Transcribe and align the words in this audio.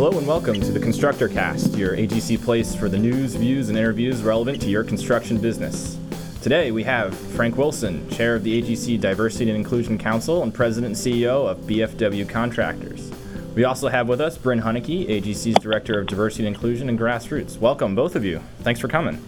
Hello 0.00 0.16
and 0.16 0.26
welcome 0.26 0.58
to 0.58 0.72
the 0.72 0.80
Constructor 0.80 1.28
Cast, 1.28 1.76
your 1.76 1.94
AGC 1.94 2.42
place 2.42 2.74
for 2.74 2.88
the 2.88 2.98
news, 2.98 3.34
views, 3.34 3.68
and 3.68 3.76
interviews 3.76 4.22
relevant 4.22 4.58
to 4.62 4.70
your 4.70 4.82
construction 4.82 5.36
business. 5.36 5.98
Today 6.40 6.70
we 6.70 6.82
have 6.84 7.14
Frank 7.14 7.58
Wilson, 7.58 8.08
Chair 8.08 8.34
of 8.34 8.42
the 8.42 8.62
AGC 8.62 8.98
Diversity 8.98 9.50
and 9.50 9.58
Inclusion 9.58 9.98
Council 9.98 10.42
and 10.42 10.54
President 10.54 10.86
and 10.86 10.96
CEO 10.96 11.46
of 11.46 11.58
BFW 11.66 12.26
Contractors. 12.26 13.12
We 13.54 13.64
also 13.64 13.88
have 13.88 14.08
with 14.08 14.22
us 14.22 14.38
Bryn 14.38 14.62
Huneke, 14.62 15.06
AGC's 15.06 15.62
Director 15.62 16.00
of 16.00 16.06
Diversity 16.06 16.46
and 16.46 16.56
Inclusion 16.56 16.88
and 16.88 16.98
Grassroots. 16.98 17.58
Welcome, 17.58 17.94
both 17.94 18.16
of 18.16 18.24
you. 18.24 18.40
Thanks 18.60 18.80
for 18.80 18.88
coming. 18.88 19.22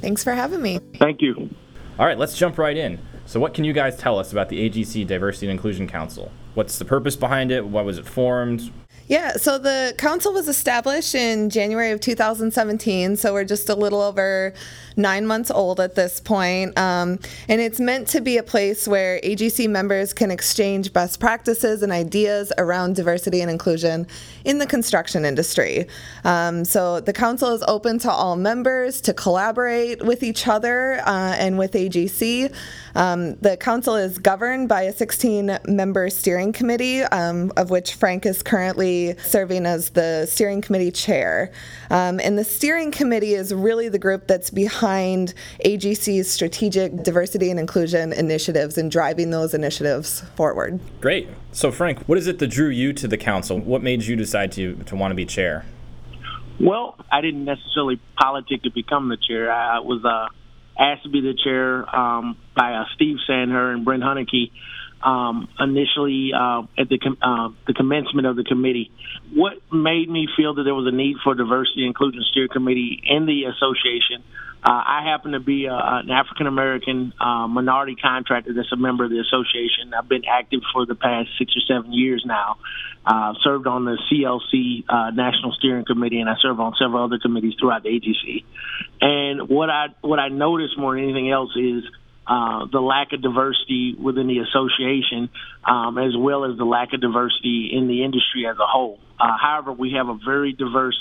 Thanks 0.00 0.22
for 0.22 0.32
having 0.32 0.62
me. 0.62 0.78
Thank 0.94 1.22
you. 1.22 1.50
All 1.98 2.06
right, 2.06 2.16
let's 2.16 2.38
jump 2.38 2.56
right 2.56 2.76
in. 2.76 3.00
So, 3.26 3.40
what 3.40 3.52
can 3.52 3.64
you 3.64 3.72
guys 3.72 3.96
tell 3.96 4.20
us 4.20 4.30
about 4.30 4.48
the 4.48 4.70
AGC 4.70 5.08
Diversity 5.08 5.48
and 5.48 5.58
Inclusion 5.58 5.88
Council? 5.88 6.30
What's 6.54 6.78
the 6.78 6.84
purpose 6.84 7.16
behind 7.16 7.50
it? 7.50 7.66
Why 7.66 7.82
was 7.82 7.98
it 7.98 8.06
formed? 8.06 8.70
Yeah, 9.06 9.32
so 9.32 9.58
the 9.58 9.94
council 9.98 10.32
was 10.32 10.48
established 10.48 11.14
in 11.14 11.50
January 11.50 11.90
of 11.90 12.00
2017, 12.00 13.16
so 13.16 13.34
we're 13.34 13.44
just 13.44 13.68
a 13.68 13.74
little 13.74 14.00
over 14.00 14.54
nine 14.96 15.26
months 15.26 15.50
old 15.50 15.78
at 15.78 15.94
this 15.94 16.20
point. 16.20 16.78
Um, 16.78 17.18
and 17.48 17.60
it's 17.60 17.78
meant 17.80 18.08
to 18.08 18.22
be 18.22 18.38
a 18.38 18.42
place 18.42 18.88
where 18.88 19.20
AGC 19.20 19.68
members 19.68 20.14
can 20.14 20.30
exchange 20.30 20.92
best 20.94 21.20
practices 21.20 21.82
and 21.82 21.92
ideas 21.92 22.50
around 22.56 22.96
diversity 22.96 23.42
and 23.42 23.50
inclusion 23.50 24.06
in 24.46 24.56
the 24.56 24.66
construction 24.66 25.26
industry. 25.26 25.86
Um, 26.24 26.64
so 26.64 27.00
the 27.00 27.12
council 27.12 27.52
is 27.52 27.62
open 27.68 27.98
to 28.00 28.10
all 28.10 28.36
members 28.36 29.02
to 29.02 29.12
collaborate 29.12 30.02
with 30.02 30.22
each 30.22 30.48
other 30.48 31.00
uh, 31.04 31.36
and 31.38 31.58
with 31.58 31.72
AGC. 31.72 32.54
Um, 32.94 33.34
the 33.36 33.56
council 33.58 33.96
is 33.96 34.16
governed 34.18 34.68
by 34.68 34.82
a 34.82 34.92
16 34.92 35.58
member 35.66 36.08
steering 36.08 36.52
committee, 36.52 37.02
um, 37.02 37.52
of 37.56 37.68
which 37.68 37.94
Frank 37.94 38.24
is 38.24 38.42
currently 38.42 38.93
serving 39.18 39.66
as 39.66 39.90
the 39.90 40.26
steering 40.26 40.60
committee 40.60 40.90
chair. 40.90 41.52
Um, 41.90 42.20
and 42.20 42.38
the 42.38 42.44
steering 42.44 42.90
committee 42.90 43.34
is 43.34 43.52
really 43.52 43.88
the 43.88 43.98
group 43.98 44.26
that's 44.26 44.50
behind 44.50 45.34
AGC's 45.64 46.30
strategic 46.30 47.02
diversity 47.02 47.50
and 47.50 47.60
inclusion 47.60 48.12
initiatives 48.12 48.78
and 48.78 48.90
driving 48.90 49.30
those 49.30 49.54
initiatives 49.54 50.20
forward. 50.36 50.80
Great. 51.00 51.28
So, 51.52 51.70
Frank, 51.70 52.00
what 52.08 52.18
is 52.18 52.26
it 52.26 52.38
that 52.38 52.48
drew 52.48 52.68
you 52.68 52.92
to 52.94 53.08
the 53.08 53.16
council? 53.16 53.58
What 53.58 53.82
made 53.82 54.02
you 54.04 54.16
decide 54.16 54.52
to, 54.52 54.74
to 54.74 54.96
want 54.96 55.12
to 55.12 55.14
be 55.14 55.26
chair? 55.26 55.64
Well, 56.60 56.96
I 57.10 57.20
didn't 57.20 57.44
necessarily 57.44 58.00
politic 58.16 58.62
to 58.62 58.70
become 58.70 59.08
the 59.08 59.16
chair. 59.16 59.52
I 59.52 59.80
was 59.80 60.04
uh, 60.04 60.28
asked 60.80 61.04
to 61.04 61.08
be 61.08 61.20
the 61.20 61.34
chair 61.34 61.84
um, 61.94 62.36
by 62.56 62.74
uh, 62.74 62.84
Steve 62.94 63.16
Sandherr 63.28 63.74
and 63.74 63.84
Brent 63.84 64.02
Huneke 64.02 64.50
um, 65.04 65.48
initially 65.60 66.32
uh, 66.34 66.62
at 66.78 66.88
the 66.88 66.98
com- 66.98 67.18
uh, 67.20 67.50
the 67.66 67.74
commencement 67.74 68.26
of 68.26 68.36
the 68.36 68.44
committee. 68.44 68.90
What 69.32 69.54
made 69.72 70.08
me 70.08 70.28
feel 70.36 70.54
that 70.54 70.62
there 70.62 70.74
was 70.74 70.86
a 70.86 70.96
need 70.96 71.16
for 71.22 71.34
diversity 71.34 71.86
inclusion 71.86 72.22
steering 72.30 72.48
committee 72.52 73.02
in 73.04 73.26
the 73.26 73.44
association? 73.44 74.24
Uh, 74.66 74.70
I 74.72 75.04
happen 75.04 75.32
to 75.32 75.40
be 75.40 75.66
a, 75.66 75.74
an 75.74 76.10
African 76.10 76.46
American 76.46 77.12
uh, 77.20 77.46
minority 77.46 77.96
contractor 77.96 78.54
that's 78.54 78.72
a 78.72 78.76
member 78.76 79.04
of 79.04 79.10
the 79.10 79.20
association. 79.20 79.92
I've 79.92 80.08
been 80.08 80.24
active 80.24 80.62
for 80.72 80.86
the 80.86 80.94
past 80.94 81.28
six 81.38 81.52
or 81.54 81.60
seven 81.68 81.92
years 81.92 82.24
now. 82.26 82.56
Uh, 83.04 83.34
served 83.42 83.66
on 83.66 83.84
the 83.84 83.98
CLC 84.08 84.84
uh, 84.88 85.10
National 85.10 85.52
Steering 85.52 85.84
Committee, 85.84 86.20
and 86.20 86.30
I 86.30 86.36
serve 86.40 86.58
on 86.60 86.72
several 86.80 87.04
other 87.04 87.18
committees 87.18 87.52
throughout 87.60 87.82
the 87.82 87.90
AGC. 87.90 88.44
And 89.02 89.50
what 89.50 89.68
I 89.68 89.88
what 90.00 90.18
I 90.18 90.28
noticed 90.28 90.78
more 90.78 90.94
than 90.94 91.04
anything 91.04 91.30
else 91.30 91.50
is 91.54 91.84
uh, 92.26 92.66
the 92.72 92.80
lack 92.80 93.12
of 93.12 93.20
diversity 93.20 93.94
within 94.00 94.26
the 94.26 94.38
association, 94.38 95.28
um, 95.64 95.98
as 95.98 96.16
well 96.16 96.44
as 96.44 96.56
the 96.56 96.64
lack 96.64 96.92
of 96.92 97.00
diversity 97.00 97.70
in 97.72 97.86
the 97.86 98.04
industry 98.04 98.46
as 98.46 98.56
a 98.58 98.66
whole. 98.66 98.98
Uh, 99.20 99.36
however, 99.40 99.72
we 99.72 99.92
have 99.92 100.08
a 100.08 100.18
very 100.24 100.52
diverse 100.52 100.98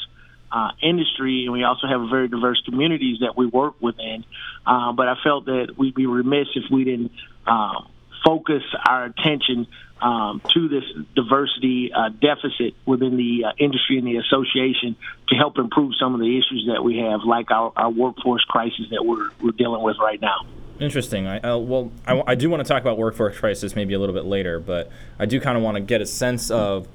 uh, 0.52 0.70
industry, 0.82 1.46
and 1.46 1.54
we 1.54 1.64
also 1.64 1.88
have 1.88 2.10
very 2.10 2.28
diverse 2.28 2.62
communities 2.66 3.20
that 3.22 3.36
we 3.36 3.46
work 3.46 3.76
within. 3.82 4.24
Uh, 4.66 4.92
but 4.92 5.08
I 5.08 5.16
felt 5.24 5.46
that 5.46 5.76
we'd 5.78 5.96
be 5.96 6.06
remiss 6.06 6.48
if 6.56 6.70
we 6.72 6.84
didn't 6.84 7.12
uh, 7.48 7.82
focus 8.24 8.64
our 8.88 9.06
attention 9.06 9.68
um, 10.02 10.42
to 10.54 10.68
this 10.68 10.84
diversity 11.16 11.92
uh, 11.94 12.10
deficit 12.10 12.76
within 12.86 13.16
the 13.16 13.46
uh, 13.46 13.52
industry 13.58 13.98
and 13.98 14.06
the 14.06 14.18
association 14.18 14.96
to 15.30 15.36
help 15.36 15.58
improve 15.58 15.94
some 16.00 16.14
of 16.14 16.20
the 16.20 16.38
issues 16.38 16.70
that 16.74 16.84
we 16.84 16.98
have, 16.98 17.22
like 17.26 17.50
our, 17.50 17.72
our 17.76 17.90
workforce 17.90 18.44
crisis 18.44 18.86
that 18.92 19.06
we're, 19.06 19.30
we're 19.42 19.52
dealing 19.52 19.82
with 19.82 19.98
right 20.00 20.20
now. 20.20 20.46
Interesting. 20.80 21.28
I, 21.28 21.40
uh, 21.40 21.58
well, 21.58 21.92
I, 22.08 22.22
I, 22.28 22.36
do 22.36 22.50
want 22.50 22.64
to 22.66 22.68
talk 22.68 22.82
about 22.82 22.98
workforce 22.98 23.38
crisis 23.38 23.76
maybe 23.76 23.94
a 23.94 24.00
little 24.00 24.16
bit 24.16 24.26
later, 24.26 24.60
but 24.60 24.90
I 25.20 25.26
do 25.26 25.40
kind 25.40 25.58
of 25.58 25.64
want 25.64 25.76
to 25.76 25.82
get 25.82 26.02
a 26.02 26.06
sense 26.06 26.50
of 26.50 26.88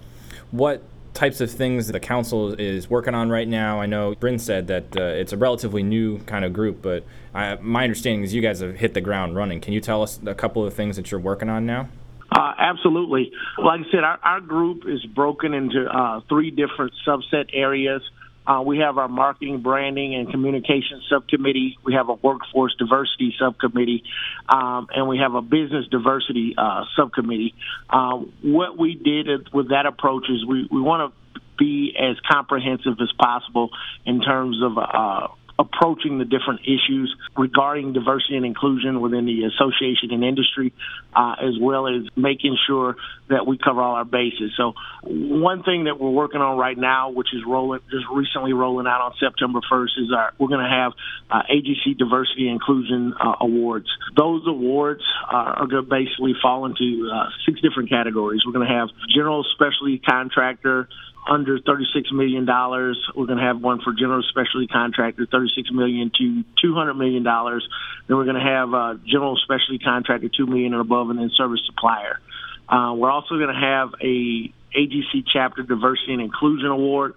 what 0.51 0.83
types 1.15 1.41
of 1.41 1.51
things 1.51 1.89
the 1.89 2.01
council 2.01 2.53
is 2.55 2.89
working 2.91 3.15
on 3.15 3.31
right 3.31 3.49
now. 3.49 3.81
I 3.81 3.87
know 3.87 4.15
Bryn 4.15 4.39
said 4.39 4.67
that 4.69 4.97
uh, 4.97 5.03
it's 5.03 5.33
a 5.33 5.37
relatively 5.37 5.83
new 5.83 6.19
kind 6.21 6.45
of 6.45 6.53
group, 6.53 6.83
but 6.83 7.05
I, 7.35 7.57
my 7.57 7.85
understanding 7.85 8.23
is 8.23 8.35
you 8.35 8.43
guys 8.43 8.61
have 8.61 8.77
hit 8.77 8.95
the 8.95 9.01
ground 9.01 9.37
running. 9.37 9.61
Can 9.61 9.73
you 9.73 9.81
tell 9.81 10.03
us 10.03 10.21
a 10.27 10.35
couple 10.35 10.65
of 10.65 10.75
things 10.75 10.97
that 10.97 11.11
you're 11.11 11.21
working 11.21 11.49
on 11.49 11.67
now? 11.67 11.89
Uh, 12.31 12.53
absolutely. 12.59 13.33
Like 13.57 13.81
I 13.81 13.91
said, 13.91 14.05
our, 14.05 14.19
our 14.23 14.41
group 14.41 14.85
is 14.87 15.05
broken 15.07 15.55
into 15.55 15.87
uh, 15.87 16.21
three 16.29 16.51
different 16.51 16.93
subset 17.07 17.51
areas. 17.53 18.03
Uh, 18.49 18.63
we 18.63 18.79
have 18.79 18.97
our 18.97 19.09
marketing, 19.09 19.61
branding, 19.61 20.15
and 20.15 20.31
communication 20.31 21.03
subcommittee. 21.11 21.77
We 21.85 21.93
have 21.95 22.09
a 22.09 22.15
workforce 22.15 22.75
diversity 22.79 23.35
subcommittee, 23.39 24.05
um, 24.49 24.89
and 24.95 25.07
we 25.07 25.19
have 25.19 25.35
a 25.35 25.43
business 25.43 25.87
diversity 25.91 26.55
uh, 26.57 26.85
subcommittee. 26.97 27.55
Uh, 27.91 28.23
what 28.43 28.79
we 28.79 28.95
did 28.95 29.53
with 29.53 29.69
that 29.69 29.85
approach 29.85 30.31
is 30.31 30.47
we, 30.47 30.67
we 30.71 30.81
want 30.81 31.13
to 31.13 31.41
be 31.59 31.95
as 31.99 32.17
comprehensive 32.31 32.95
as 33.03 33.13
possible 33.19 33.69
in 34.07 34.21
terms 34.23 34.63
of 34.63 34.79
uh, 34.79 35.29
approaching 35.59 36.19
the 36.19 36.25
different 36.25 36.61
issues 36.63 37.15
regarding 37.37 37.93
diversity 37.93 38.37
and 38.37 38.47
inclusion 38.47 39.01
within 39.01 39.27
the 39.27 39.43
association 39.45 40.13
and 40.13 40.23
industry, 40.23 40.73
uh, 41.15 41.35
as 41.41 41.59
well 41.61 41.89
as 41.89 42.03
making 42.17 42.57
sure 42.67 42.97
that 43.29 43.47
we 43.47 43.59
cover 43.59 43.83
all 43.83 43.97
our 43.97 44.05
bases. 44.05 44.53
So, 44.57 44.75
one 45.03 45.65
thing 45.65 45.85
that 45.85 45.99
we're 45.99 46.11
working 46.11 46.41
on 46.41 46.59
right 46.59 46.79
now, 46.79 47.11
which 47.11 47.29
is 47.35 47.43
rolling 47.47 47.81
just 47.91 48.05
recently 48.13 48.53
rolling 48.53 48.87
out 48.87 49.01
on 49.01 49.15
September 49.19 49.61
1st, 49.71 49.99
is 49.99 50.13
our 50.17 50.33
we're 50.39 50.49
going 50.49 50.65
to 50.65 50.71
have 50.71 50.93
uh, 51.31 51.43
AGC 51.51 51.99
Diversity 51.99 52.47
and 52.47 52.61
Inclusion 52.61 53.15
uh, 53.19 53.35
Awards. 53.41 53.89
Those 54.17 54.43
awards 54.47 55.03
are 55.29 55.67
going 55.67 55.83
to 55.85 55.91
basically 55.91 56.35
fall 56.41 56.67
into 56.67 57.11
uh, 57.13 57.31
six 57.45 57.61
different 57.61 57.91
categories. 57.91 58.43
We're 58.47 58.53
going 58.53 58.69
to 58.69 58.75
have 58.75 58.89
general 59.13 59.45
specialty 59.55 59.99
contractor 59.99 60.89
under 61.29 61.59
$36 61.59 62.13
million. 62.13 62.47
We're 62.47 63.27
going 63.27 63.39
to 63.39 63.45
have 63.45 63.61
one 63.61 63.81
for 63.83 63.93
general 63.93 64.23
specialty 64.29 64.67
contractor, 64.67 65.27
36 65.31 65.71
million 65.73 66.11
to 66.19 66.45
$200 66.65 66.97
million. 66.97 67.23
Then 67.23 68.17
we're 68.17 68.25
going 68.25 68.37
to 68.37 68.41
have 68.41 68.75
uh, 68.75 68.95
general 69.07 69.37
specialty 69.37 69.79
contractor, 69.79 70.29
2 70.35 70.47
million 70.47 70.73
and 70.73 70.81
above, 70.81 71.11
and 71.11 71.19
then 71.19 71.31
service 71.37 71.61
supplier. 71.67 72.21
Uh, 72.69 72.95
we're 72.95 73.11
also 73.11 73.37
going 73.37 73.55
to 73.55 73.61
have 73.61 73.91
a 74.01 74.53
AGC 74.77 75.25
chapter 75.33 75.63
diversity 75.63 76.13
and 76.13 76.23
inclusion 76.23 76.69
award, 76.69 77.15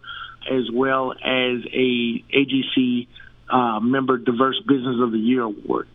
as 0.50 0.70
well 0.72 1.12
as 1.14 1.64
a 1.74 2.24
AGC 2.34 3.08
uh, 3.50 3.80
member 3.80 4.18
diverse 4.18 4.60
business 4.68 4.98
of 5.02 5.12
the 5.12 5.18
year 5.18 5.44
award. 5.44 5.88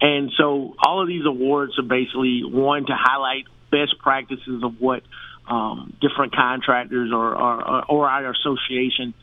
And 0.00 0.32
so 0.36 0.74
all 0.84 1.00
of 1.00 1.08
these 1.08 1.24
awards 1.24 1.78
are 1.78 1.84
basically 1.84 2.42
one 2.44 2.86
to 2.86 2.92
highlight 2.98 3.44
best 3.70 3.98
practices 4.00 4.62
of 4.64 4.80
what 4.80 5.02
um, 5.48 5.96
different 6.00 6.34
contractors 6.34 7.10
or, 7.12 7.34
or, 7.34 7.84
or 7.90 8.08
our 8.08 8.30
association 8.30 9.14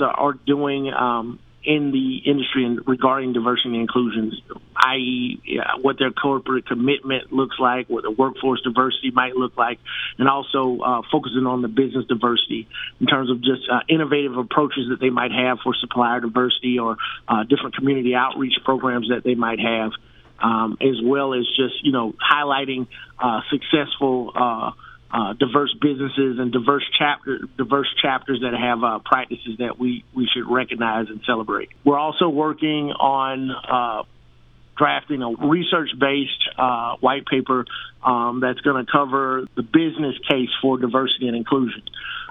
are 0.00 0.34
doing 0.46 0.92
um, 0.92 1.40
in 1.64 1.90
the 1.90 2.30
industry 2.30 2.78
regarding 2.86 3.32
diversity 3.32 3.70
and 3.70 3.76
inclusion, 3.76 4.32
i.e., 4.76 5.40
what 5.82 5.98
their 5.98 6.12
corporate 6.12 6.66
commitment 6.66 7.32
looks 7.32 7.56
like, 7.58 7.88
what 7.88 8.04
the 8.04 8.10
workforce 8.10 8.60
diversity 8.62 9.10
might 9.10 9.34
look 9.34 9.56
like, 9.56 9.78
and 10.18 10.28
also 10.28 10.78
uh, 10.80 11.02
focusing 11.10 11.46
on 11.46 11.62
the 11.62 11.68
business 11.68 12.06
diversity 12.06 12.68
in 13.00 13.06
terms 13.06 13.30
of 13.30 13.40
just 13.42 13.68
uh, 13.70 13.80
innovative 13.88 14.36
approaches 14.36 14.88
that 14.90 15.00
they 15.00 15.10
might 15.10 15.32
have 15.32 15.58
for 15.62 15.74
supplier 15.74 16.20
diversity 16.20 16.78
or 16.78 16.96
uh, 17.26 17.42
different 17.44 17.74
community 17.74 18.14
outreach 18.14 18.54
programs 18.64 19.08
that 19.08 19.24
they 19.24 19.34
might 19.34 19.58
have, 19.58 19.90
um, 20.40 20.78
as 20.80 21.02
well 21.02 21.34
as 21.34 21.44
just 21.56 21.84
you 21.84 21.92
know 21.92 22.14
highlighting 22.14 22.86
uh, 23.18 23.40
successful 23.50 24.32
uh, 25.10 25.32
diverse 25.34 25.74
businesses 25.80 26.38
and 26.38 26.52
diverse 26.52 26.84
chapter 26.98 27.38
diverse 27.56 27.88
chapters 28.02 28.40
that 28.42 28.52
have 28.54 28.84
uh, 28.84 28.98
practices 29.04 29.56
that 29.58 29.78
we 29.78 30.04
we 30.14 30.28
should 30.32 30.50
recognize 30.50 31.08
and 31.08 31.20
celebrate. 31.24 31.70
We're 31.84 31.98
also 31.98 32.28
working 32.28 32.90
on 32.92 33.50
uh, 33.50 34.02
drafting 34.76 35.22
a 35.22 35.30
research 35.46 35.90
based 35.98 36.48
uh, 36.58 36.96
white 37.00 37.26
paper 37.26 37.64
um, 38.04 38.40
that's 38.40 38.60
going 38.60 38.84
to 38.84 38.90
cover 38.90 39.46
the 39.56 39.62
business 39.62 40.16
case 40.28 40.50
for 40.62 40.78
diversity 40.78 41.26
and 41.26 41.36
inclusion. 41.36 41.82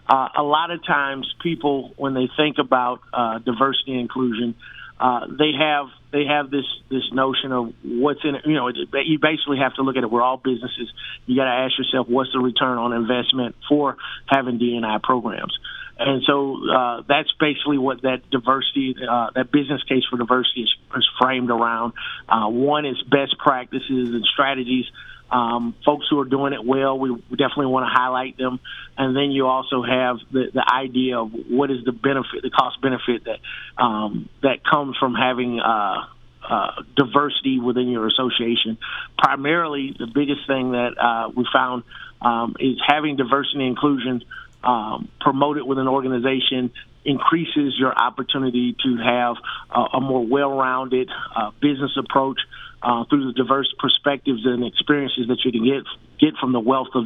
Uh, 0.07 0.29
a 0.37 0.43
lot 0.43 0.71
of 0.71 0.85
times, 0.85 1.27
people 1.41 1.93
when 1.97 2.13
they 2.13 2.29
think 2.37 2.57
about 2.59 3.01
uh, 3.11 3.39
diversity 3.39 3.93
and 3.93 4.01
inclusion, 4.01 4.55
uh, 4.99 5.27
they 5.27 5.51
have 5.59 5.87
they 6.17 6.25
have 6.25 6.49
this 6.49 6.65
this 6.89 7.03
notion 7.13 7.51
of 7.51 7.73
what's 7.83 8.21
in 8.23 8.33
it. 8.33 8.41
You 8.45 8.55
know, 8.55 8.69
you 8.69 9.19
basically 9.21 9.59
have 9.59 9.75
to 9.75 9.83
look 9.83 9.97
at 9.97 10.03
it. 10.03 10.09
We're 10.09 10.23
all 10.23 10.37
businesses. 10.37 10.91
You 11.27 11.35
got 11.35 11.45
to 11.45 11.51
ask 11.51 11.77
yourself, 11.77 12.07
what's 12.09 12.31
the 12.33 12.39
return 12.39 12.79
on 12.79 12.91
investment 12.93 13.55
for 13.69 13.97
having 14.25 14.57
DNI 14.57 15.03
programs? 15.03 15.55
And 15.99 16.23
so 16.25 16.57
uh, 16.69 17.01
that's 17.07 17.31
basically 17.39 17.77
what 17.77 18.01
that 18.01 18.29
diversity, 18.29 18.95
uh, 19.07 19.29
that 19.35 19.51
business 19.51 19.83
case 19.83 20.03
for 20.09 20.17
diversity 20.17 20.61
is, 20.61 20.75
is 20.95 21.07
framed 21.19 21.49
around. 21.49 21.93
Uh, 22.29 22.49
one 22.49 22.85
is 22.85 23.01
best 23.03 23.37
practices 23.37 24.13
and 24.13 24.23
strategies. 24.25 24.85
Um, 25.29 25.75
folks 25.85 26.05
who 26.09 26.19
are 26.19 26.25
doing 26.25 26.53
it 26.53 26.63
well, 26.63 26.97
we 26.97 27.13
definitely 27.31 27.67
want 27.67 27.85
to 27.85 27.93
highlight 27.93 28.37
them. 28.37 28.59
And 28.97 29.15
then 29.15 29.31
you 29.31 29.47
also 29.47 29.83
have 29.83 30.17
the, 30.31 30.51
the 30.53 30.63
idea 30.73 31.19
of 31.19 31.31
what 31.49 31.69
is 31.69 31.83
the 31.83 31.91
benefit, 31.91 32.43
the 32.43 32.49
cost 32.49 32.81
benefit 32.81 33.25
that 33.25 33.39
um, 33.81 34.29
that 34.41 34.63
comes 34.63 34.95
from 34.97 35.15
having 35.15 35.59
uh, 35.59 36.05
uh, 36.49 36.71
diversity 36.95 37.59
within 37.59 37.89
your 37.89 38.07
association. 38.07 38.77
Primarily, 39.17 39.95
the 39.97 40.07
biggest 40.07 40.47
thing 40.47 40.71
that 40.71 40.93
uh, 40.97 41.29
we 41.35 41.45
found 41.53 41.83
um, 42.21 42.55
is 42.59 42.77
having 42.87 43.17
diversity 43.17 43.59
and 43.59 43.69
inclusion 43.69 44.23
um, 44.63 45.09
promoted 45.19 45.63
with 45.63 45.77
an 45.77 45.87
organization 45.87 46.71
increases 47.05 47.73
your 47.79 47.93
opportunity 47.93 48.75
to 48.83 48.97
have 48.97 49.35
uh, 49.69 49.97
a 49.97 50.01
more 50.01 50.25
well-rounded 50.25 51.09
uh, 51.35 51.51
business 51.61 51.91
approach 51.97 52.39
uh, 52.81 53.05
through 53.05 53.27
the 53.27 53.33
diverse 53.33 53.73
perspectives 53.79 54.45
and 54.45 54.65
experiences 54.65 55.27
that 55.27 55.39
you 55.43 55.51
can 55.51 55.63
get 55.63 55.83
get 56.19 56.37
from 56.39 56.51
the 56.51 56.59
wealth 56.59 56.89
of 56.95 57.05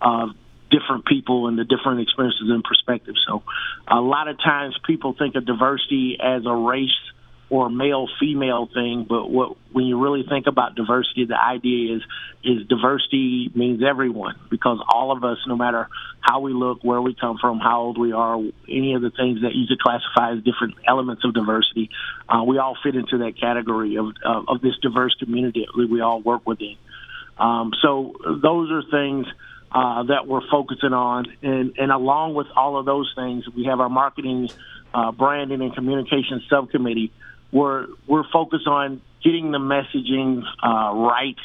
uh, 0.00 0.32
different 0.70 1.04
people 1.04 1.48
and 1.48 1.58
the 1.58 1.64
different 1.64 2.00
experiences 2.00 2.48
and 2.48 2.64
perspectives. 2.64 3.22
So, 3.26 3.42
a 3.86 4.00
lot 4.00 4.28
of 4.28 4.38
times 4.38 4.76
people 4.84 5.14
think 5.18 5.34
of 5.36 5.44
diversity 5.44 6.18
as 6.20 6.44
a 6.46 6.54
race 6.54 6.90
or 7.52 7.68
male 7.68 8.08
female 8.18 8.66
thing, 8.72 9.04
but 9.06 9.30
what 9.30 9.58
when 9.72 9.84
you 9.84 10.02
really 10.02 10.24
think 10.26 10.46
about 10.46 10.74
diversity, 10.74 11.26
the 11.26 11.38
idea 11.38 11.96
is 11.96 12.02
is 12.42 12.66
diversity 12.66 13.52
means 13.54 13.82
everyone 13.86 14.36
because 14.48 14.82
all 14.88 15.12
of 15.12 15.22
us, 15.22 15.36
no 15.46 15.54
matter 15.54 15.86
how 16.22 16.40
we 16.40 16.54
look, 16.54 16.82
where 16.82 17.02
we 17.02 17.14
come 17.14 17.36
from, 17.38 17.58
how 17.58 17.82
old 17.82 17.98
we 17.98 18.12
are, 18.12 18.38
any 18.66 18.94
of 18.94 19.02
the 19.02 19.10
things 19.10 19.42
that 19.42 19.52
you 19.54 19.66
could 19.68 19.78
classify 19.80 20.32
as 20.32 20.42
different 20.42 20.76
elements 20.88 21.26
of 21.26 21.34
diversity, 21.34 21.90
uh, 22.26 22.42
we 22.42 22.56
all 22.56 22.74
fit 22.82 22.94
into 22.96 23.18
that 23.18 23.38
category 23.38 23.96
of 23.96 24.06
of, 24.24 24.48
of 24.48 24.62
this 24.62 24.72
diverse 24.80 25.14
community 25.18 25.66
that 25.76 25.88
we 25.90 26.00
all 26.00 26.22
work 26.22 26.46
within. 26.46 26.76
Um, 27.36 27.72
so 27.82 28.14
those 28.42 28.70
are 28.70 28.82
things. 28.90 29.26
Uh, 29.74 30.02
that 30.02 30.26
we're 30.26 30.46
focusing 30.50 30.92
on, 30.92 31.24
and, 31.40 31.78
and 31.78 31.90
along 31.90 32.34
with 32.34 32.46
all 32.54 32.78
of 32.78 32.84
those 32.84 33.10
things, 33.16 33.42
we 33.56 33.64
have 33.64 33.80
our 33.80 33.88
marketing, 33.88 34.50
uh, 34.92 35.10
branding, 35.12 35.62
and 35.62 35.74
communication 35.74 36.42
subcommittee 36.50 37.10
we're 37.52 37.86
we're 38.06 38.24
focused 38.32 38.66
on 38.66 39.00
getting 39.22 39.52
the 39.52 39.58
messaging 39.58 40.42
uh, 40.62 40.94
right 40.94 41.36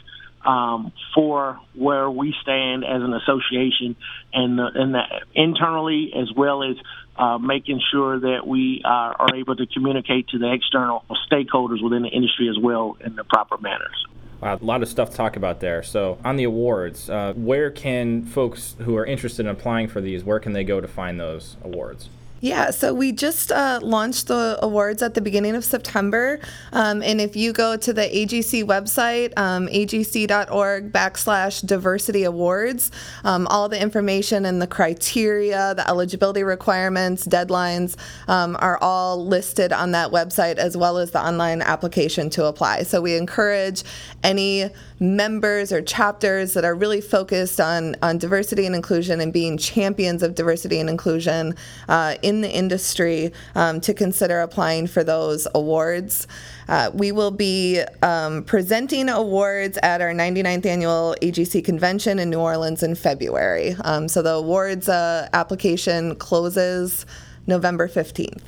um, 0.46 0.94
for 1.14 1.60
where 1.76 2.10
we 2.10 2.34
stand 2.42 2.86
as 2.86 3.02
an 3.02 3.14
association, 3.14 3.96
and 4.34 4.58
the, 4.58 4.68
and 4.74 4.94
the, 4.94 5.04
internally 5.36 6.14
as 6.18 6.32
well 6.36 6.64
as 6.64 6.78
uh, 7.18 7.38
making 7.38 7.82
sure 7.92 8.20
that 8.20 8.48
we 8.48 8.82
are, 8.86 9.16
are 9.20 9.36
able 9.36 9.56
to 9.56 9.66
communicate 9.66 10.30
to 10.30 10.40
the 10.40 10.52
external 10.54 11.04
stakeholders 11.30 11.84
within 11.84 12.04
the 12.04 12.10
industry 12.10 12.48
as 12.50 12.58
well 12.62 12.98
in 13.02 13.16
the 13.16 13.24
proper 13.26 13.58
manners. 13.58 14.06
Wow, 14.40 14.60
a 14.62 14.64
lot 14.64 14.84
of 14.84 14.88
stuff 14.88 15.10
to 15.10 15.18
talk 15.18 15.36
about 15.36 15.60
there. 15.60 15.82
So, 15.82 16.20
on 16.24 16.36
the 16.36 16.44
awards, 16.44 17.10
uh, 17.10 17.34
where 17.36 17.72
can 17.72 18.24
folks 18.24 18.76
who 18.80 18.96
are 18.96 19.06
interested 19.06 19.48
in 19.48 19.50
applying 19.50 19.88
for 19.88 20.00
these, 20.00 20.24
where 20.24 20.40
can 20.40 20.54
they 20.54 20.64
go 20.64 20.80
to 20.80 20.88
find 20.88 21.20
those 21.20 21.58
awards? 21.64 22.10
Yeah, 22.40 22.70
so 22.70 22.94
we 22.94 23.14
just 23.14 23.52
uh, 23.52 23.80
launched 23.82 24.28
the 24.28 24.60
awards 24.62 25.02
at 25.02 25.16
the 25.16 25.22
beginning 25.22 25.56
of 25.56 25.66
September. 25.66 26.40
Um, 26.72 27.02
and 27.02 27.20
if 27.20 27.36
you 27.36 27.52
go 27.52 27.76
to 27.78 27.92
the 27.92 28.04
AGC 28.04 28.64
website, 28.64 29.34
um, 29.38 29.68
agc.org 29.68 30.92
backslash 30.92 31.66
diversity 31.66 32.26
awards, 32.26 32.92
um, 33.24 33.48
all 33.48 33.68
the 33.70 33.82
information 33.82 34.46
and 34.46 34.62
the 34.62 34.68
criteria, 34.68 35.74
the 35.74 35.90
eligibility 35.90 36.44
requirements, 36.44 37.26
deadlines 37.26 37.96
um, 38.28 38.56
are 38.60 38.78
all 38.82 39.26
listed 39.26 39.74
on 39.74 39.92
that 39.92 40.12
website 40.12 40.58
as 40.58 40.78
well 40.78 41.00
as 41.00 41.12
the 41.12 41.26
online 41.26 41.64
application 41.64 42.30
to 42.30 42.46
apply. 42.46 42.84
So 42.84 43.02
we 43.02 43.16
encourage 43.16 43.84
any 44.24 44.70
members 45.00 45.72
or 45.72 45.82
chapters 45.82 46.54
that 46.54 46.66
are 46.66 46.76
really 46.76 47.02
focused 47.02 47.60
on, 47.60 47.96
on 48.02 48.18
diversity 48.18 48.66
and 48.66 48.76
inclusion 48.76 49.22
and 49.22 49.34
being 49.34 49.58
champions 49.58 50.22
of 50.22 50.36
diversity 50.36 50.80
and 50.80 50.90
inclusion 50.90 51.56
uh, 51.88 52.16
in 52.28 52.42
the 52.42 52.52
industry 52.52 53.32
um, 53.56 53.80
to 53.80 53.94
consider 53.94 54.42
applying 54.42 54.86
for 54.86 55.02
those 55.02 55.48
awards. 55.56 56.28
Uh, 56.68 56.92
we 56.94 57.14
will 57.14 57.32
be 57.32 57.82
um, 58.02 58.44
presenting 58.44 59.08
awards 59.08 59.78
at 59.82 60.02
our 60.02 60.12
99th 60.12 60.66
annual 60.66 61.16
AGC 61.22 61.64
convention 61.64 62.20
in 62.20 62.30
New 62.30 62.40
Orleans 62.40 62.84
in 62.84 62.96
February. 62.96 63.76
Um, 63.86 64.10
so 64.10 64.22
the 64.22 64.34
awards 64.34 64.90
uh, 64.90 65.30
application 65.32 66.18
closes 66.18 67.06
November 67.48 67.88
15th. 67.88 68.42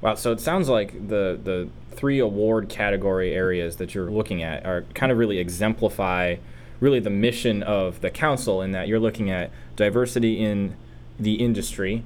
Wow, 0.00 0.14
so 0.14 0.32
it 0.32 0.40
sounds 0.40 0.70
like 0.70 1.08
the, 1.08 1.38
the 1.42 1.68
three 1.90 2.20
award 2.20 2.70
category 2.70 3.34
areas 3.34 3.76
that 3.76 3.94
you're 3.94 4.10
looking 4.10 4.42
at 4.42 4.64
are 4.64 4.82
kind 4.94 5.12
of 5.12 5.18
really 5.18 5.38
exemplify 5.38 6.36
really 6.80 7.00
the 7.00 7.10
mission 7.10 7.62
of 7.62 8.00
the 8.00 8.10
council 8.10 8.62
in 8.62 8.70
that 8.72 8.88
you're 8.88 9.00
looking 9.00 9.30
at 9.30 9.50
diversity 9.76 10.42
in 10.42 10.76
the 11.18 11.34
industry, 11.34 12.04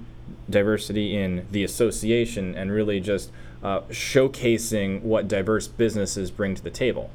diversity 0.49 1.17
in 1.17 1.47
the 1.51 1.65
association, 1.65 2.55
and 2.55 2.71
really 2.71 3.01
just 3.01 3.31
uh, 3.63 3.81
showcasing 3.83 5.03
what 5.03 5.29
diverse 5.29 5.69
businesses 5.69 6.31
bring 6.31 6.55
to 6.55 6.63
the 6.63 6.71
table. 6.71 7.11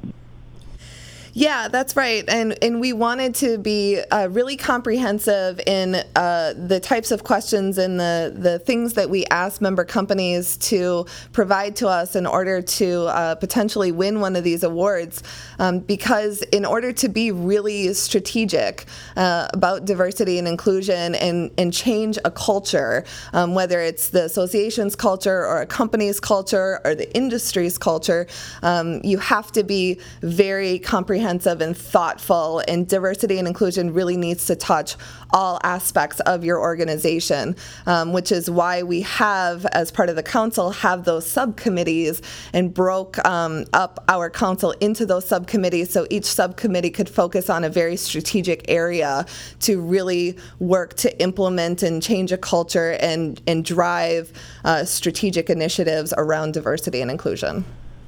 Yeah, 1.34 1.68
that's 1.68 1.94
right. 1.96 2.24
And 2.28 2.56
and 2.62 2.80
we 2.80 2.92
wanted 2.92 3.34
to 3.36 3.58
be 3.58 4.00
uh, 4.10 4.28
really 4.30 4.56
comprehensive 4.56 5.60
in 5.66 5.96
uh, 6.16 6.54
the 6.56 6.80
types 6.80 7.10
of 7.10 7.24
questions 7.24 7.78
and 7.78 8.00
the 8.00 8.34
the 8.34 8.58
things 8.58 8.94
that 8.94 9.10
we 9.10 9.26
ask 9.26 9.60
member 9.60 9.84
companies 9.84 10.56
to 10.58 11.06
provide 11.32 11.76
to 11.76 11.88
us 11.88 12.16
in 12.16 12.26
order 12.26 12.62
to 12.62 13.06
uh, 13.06 13.34
potentially 13.36 13.92
win 13.92 14.20
one 14.20 14.36
of 14.36 14.44
these 14.44 14.62
awards. 14.62 15.22
Um, 15.58 15.80
because 15.80 16.42
in 16.42 16.64
order 16.64 16.92
to 16.92 17.08
be 17.08 17.30
really 17.30 17.92
strategic 17.94 18.86
uh, 19.16 19.48
about 19.52 19.84
diversity 19.84 20.38
and 20.38 20.48
inclusion 20.48 21.14
and 21.14 21.50
and 21.58 21.72
change 21.72 22.18
a 22.24 22.30
culture, 22.30 23.04
um, 23.32 23.54
whether 23.54 23.80
it's 23.80 24.08
the 24.10 24.24
association's 24.24 24.96
culture 24.96 25.46
or 25.46 25.60
a 25.60 25.66
company's 25.66 26.20
culture 26.20 26.80
or 26.84 26.94
the 26.94 27.14
industry's 27.16 27.76
culture, 27.76 28.26
um, 28.62 29.00
you 29.04 29.18
have 29.18 29.52
to 29.52 29.62
be 29.62 30.00
very 30.22 30.78
comprehensive 30.78 31.27
comprehensive 31.28 31.60
and 31.60 31.76
thoughtful, 31.76 32.62
and 32.68 32.88
diversity 32.88 33.38
and 33.38 33.46
inclusion 33.46 33.92
really 33.92 34.16
needs 34.16 34.46
to 34.46 34.56
touch 34.56 34.96
all 35.30 35.60
aspects 35.62 36.20
of 36.20 36.42
your 36.42 36.58
organization, 36.58 37.54
um, 37.84 38.14
which 38.14 38.32
is 38.32 38.48
why 38.48 38.82
we 38.82 39.02
have, 39.02 39.66
as 39.66 39.90
part 39.90 40.08
of 40.08 40.16
the 40.16 40.22
council, 40.22 40.70
have 40.70 41.04
those 41.04 41.30
subcommittees 41.30 42.22
and 42.54 42.72
broke 42.72 43.22
um, 43.26 43.66
up 43.74 44.02
our 44.08 44.30
council 44.30 44.70
into 44.80 45.04
those 45.04 45.26
subcommittees 45.26 45.90
so 45.90 46.06
each 46.08 46.24
subcommittee 46.24 46.90
could 46.90 47.10
focus 47.10 47.50
on 47.50 47.62
a 47.62 47.68
very 47.68 47.96
strategic 47.96 48.64
area 48.70 49.26
to 49.60 49.82
really 49.82 50.34
work 50.60 50.94
to 50.94 51.10
implement 51.20 51.82
and 51.82 52.02
change 52.02 52.32
a 52.32 52.38
culture 52.38 52.92
and, 53.00 53.42
and 53.46 53.66
drive 53.66 54.32
uh, 54.64 54.82
strategic 54.82 55.50
initiatives 55.50 56.14
around 56.16 56.54
diversity 56.54 57.02
and 57.02 57.10
inclusion. 57.10 57.66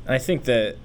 I 0.08 0.18
think 0.18 0.44
that 0.44 0.76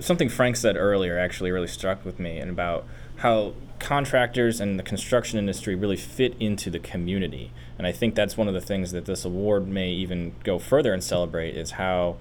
something 0.00 0.28
Frank 0.28 0.56
said 0.56 0.76
earlier 0.76 1.18
actually 1.18 1.50
really 1.50 1.66
struck 1.66 2.04
with 2.04 2.18
me, 2.18 2.38
and 2.38 2.50
about 2.50 2.84
how 3.16 3.54
contractors 3.78 4.60
and 4.60 4.78
the 4.78 4.82
construction 4.82 5.38
industry 5.38 5.74
really 5.74 5.96
fit 5.96 6.34
into 6.40 6.70
the 6.70 6.78
community. 6.78 7.52
And 7.78 7.86
I 7.86 7.92
think 7.92 8.14
that's 8.14 8.36
one 8.36 8.48
of 8.48 8.54
the 8.54 8.60
things 8.60 8.92
that 8.92 9.04
this 9.04 9.24
award 9.24 9.68
may 9.68 9.90
even 9.90 10.34
go 10.44 10.58
further 10.58 10.92
and 10.92 11.04
celebrate 11.04 11.56
is 11.56 11.72
how 11.72 12.16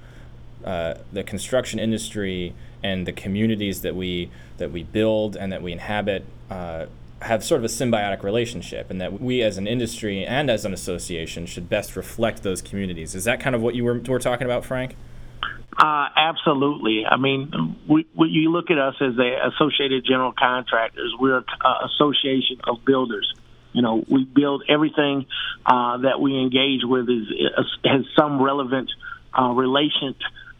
uh, 0.65 0.96
the 1.13 1.24
construction 1.24 1.79
industry 1.79 2.53
and 2.84 3.05
the 3.05 3.13
communities 3.13 3.82
that 3.82 3.96
we 3.96 4.29
that 4.58 4.72
we 4.72 4.84
build 4.84 5.36
and 5.36 5.51
that 5.51 5.62
we 5.62 5.72
inhabit 5.72 6.25
uh, 6.50 6.86
have 7.22 7.44
sort 7.44 7.60
of 7.60 7.65
a 7.65 7.67
symbiotic 7.67 8.24
relationship, 8.24 8.91
and 8.91 9.00
that 9.01 9.22
we 9.22 9.41
as 9.41 9.58
an 9.58 9.67
industry 9.67 10.25
and 10.25 10.50
as 10.50 10.65
an 10.65 10.74
association 10.74 11.46
should 11.46 11.70
best 11.70 11.96
reflect 11.96 12.44
those 12.44 12.62
communities. 12.62 13.15
Is 13.15 13.24
that 13.24 13.39
kind 13.39 13.55
of 13.55 13.62
what 13.62 13.75
you 13.75 13.84
were, 13.84 14.00
were 14.00 14.20
talking 14.20 14.46
about, 14.46 14.65
Frank? 14.65 14.96
Uh, 15.77 16.08
absolutely. 16.15 17.05
I 17.05 17.17
mean, 17.17 17.77
we, 17.88 18.08
we, 18.15 18.29
you 18.29 18.50
look 18.50 18.72
at 18.72 18.77
us 18.77 18.96
as 19.01 19.17
a 19.17 19.50
Associated 19.50 20.05
General 20.05 20.32
Contractors. 20.32 21.13
We're 21.20 21.39
an 21.39 21.46
association 21.84 22.62
of 22.65 22.86
builders. 22.86 23.32
You 23.74 23.82
know, 23.82 24.03
we 24.08 24.24
build 24.24 24.63
everything 24.70 25.25
uh, 25.65 25.98
that 25.98 26.22
we 26.22 26.39
engage 26.39 26.82
with 26.84 27.10
is, 27.10 27.27
has 27.84 28.05
some 28.17 28.41
relevant 28.41 28.89
uh, 29.38 29.50
relation 29.50 30.15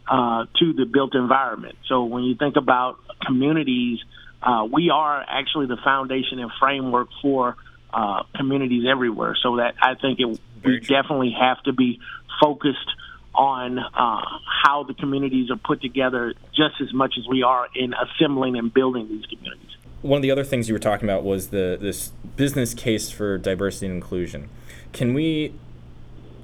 uh, 0.06 0.44
to 0.58 0.72
the 0.74 0.84
built 0.84 1.14
environment. 1.14 1.76
So 1.88 2.04
when 2.04 2.24
you 2.24 2.34
think 2.34 2.56
about 2.56 2.98
communities, 3.24 4.00
uh, 4.42 4.68
we 4.70 4.90
are 4.90 5.24
actually 5.26 5.66
the 5.66 5.78
foundation 5.82 6.40
and 6.40 6.50
framework 6.60 7.08
for 7.22 7.56
uh, 7.92 8.24
communities 8.36 8.84
everywhere. 8.86 9.34
So 9.42 9.56
that 9.56 9.76
I 9.80 9.94
think 9.94 10.20
it, 10.20 10.38
we 10.62 10.80
definitely 10.80 11.34
have 11.40 11.62
to 11.62 11.72
be 11.72 12.00
focused 12.38 12.90
on 13.36 13.78
uh, 13.78 14.22
how 14.64 14.84
the 14.84 14.94
communities 14.94 15.50
are 15.50 15.56
put 15.56 15.80
together 15.80 16.34
just 16.54 16.80
as 16.80 16.92
much 16.92 17.14
as 17.18 17.28
we 17.28 17.42
are 17.42 17.68
in 17.74 17.94
assembling 17.94 18.56
and 18.56 18.72
building 18.72 19.08
these 19.08 19.26
communities. 19.26 19.70
One 20.02 20.18
of 20.18 20.22
the 20.22 20.30
other 20.30 20.44
things 20.44 20.68
you 20.68 20.74
were 20.74 20.80
talking 20.80 21.08
about 21.08 21.24
was 21.24 21.48
the 21.48 21.78
this 21.80 22.12
business 22.36 22.74
case 22.74 23.10
for 23.10 23.38
diversity 23.38 23.86
and 23.86 23.96
inclusion. 23.96 24.48
Can 24.92 25.14
we 25.14 25.54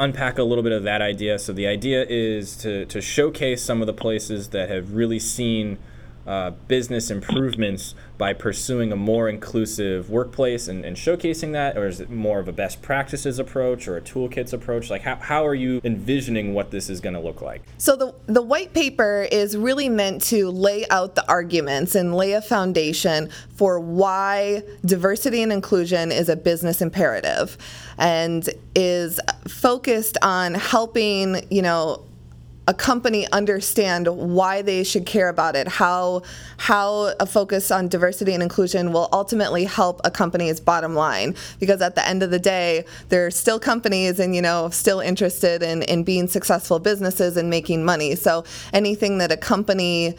unpack 0.03 0.39
a 0.39 0.43
little 0.43 0.65
bit 0.65 0.73
of 0.73 0.83
that 0.83 1.01
idea. 1.01 1.39
So 1.39 1.53
the 1.53 1.67
idea 1.67 2.05
is 2.09 2.57
to, 2.59 2.87
to 2.87 3.01
showcase 3.01 3.63
some 3.63 3.81
of 3.81 3.87
the 3.87 3.93
places 3.93 4.49
that 4.49 4.69
have 4.69 4.95
really 4.95 5.19
seen 5.19 5.79
uh, 6.26 6.50
business 6.69 7.11
improvements 7.11 7.95
by 8.17 8.33
pursuing 8.33 8.93
a 8.93 8.97
more 8.97 9.29
inclusive 9.29 10.09
workplace 10.09 10.69
and, 10.69 10.85
and, 10.85 10.97
showcasing 10.97 11.52
that, 11.52 11.76
or 11.76 11.88
is 11.88 11.99
it 11.99 12.11
more 12.11 12.38
of 12.38 12.47
a 12.47 12.52
best 12.52 12.81
practices 12.81 13.41
approach 13.41 13.88
or 13.88 13.97
a 13.97 14.00
toolkits 14.00 14.52
approach? 14.52 14.91
Like, 14.91 15.02
how, 15.02 15.17
how 15.17 15.45
are 15.45 15.55
you 15.55 15.81
envisioning 15.83 16.55
what 16.55 16.71
this 16.71 16.88
is 16.88 17.00
going 17.00 17.14
to 17.14 17.21
look 17.21 17.43
like? 17.43 17.62
So, 17.79 17.97
the, 17.97 18.14
the 18.26 18.43
white 18.43 18.73
paper 18.73 19.26
is 19.33 19.57
really 19.57 19.88
meant 19.88 20.23
to 20.23 20.50
lay 20.50 20.87
out 20.91 21.17
the 21.17 21.29
arguments 21.29 21.97
and 21.97 22.14
lay 22.14 22.33
a 22.33 22.43
foundation 22.43 23.29
for 23.57 23.81
why 23.81 24.62
diversity 24.85 25.43
and 25.43 25.52
inclusion 25.52 26.12
is 26.12 26.29
a 26.29 26.37
business 26.37 26.81
imperative 26.81 27.59
and 27.99 28.49
is 28.76 29.19
focused 29.49 30.17
on 30.23 30.55
helping, 30.55 31.45
you 31.50 31.62
know, 31.62 32.05
a 32.69 32.75
company 32.75 33.26
understand 33.33 34.07
why 34.07 34.62
they 34.62 34.85
should 34.85 35.04
care 35.04 35.28
about 35.28 35.57
it, 35.57 35.66
how 35.66 36.23
how 36.59 37.12
a 37.19 37.26
focus 37.26 37.71
on 37.71 37.88
diversity 37.88 38.33
and 38.35 38.42
inclusion 38.42 38.92
will 38.92 39.09
ultimately 39.12 39.64
help 39.64 40.00
a 40.04 40.11
company's 40.11 40.61
bottom 40.61 40.95
line. 40.95 41.35
Because 41.59 41.83
at 41.83 41.97
the 41.97 42.07
end 42.07 42.23
of 42.23 42.31
the 42.31 42.38
day, 42.38 42.85
there 43.09 43.26
are 43.26 43.31
still 43.31 43.59
companies 43.59 44.21
and 44.21 44.35
you 44.35 44.42
know 44.42 44.71
still 44.71 45.00
interested 45.00 45.62
in, 45.62 45.83
in 45.83 46.04
being 46.04 46.28
successful 46.28 46.78
businesses 46.78 47.37
and 47.37 47.50
making 47.50 47.85
money. 47.85 48.14
So 48.14 48.45
anything 48.73 49.19
that 49.19 49.33
a 49.33 49.37
company 49.37 50.14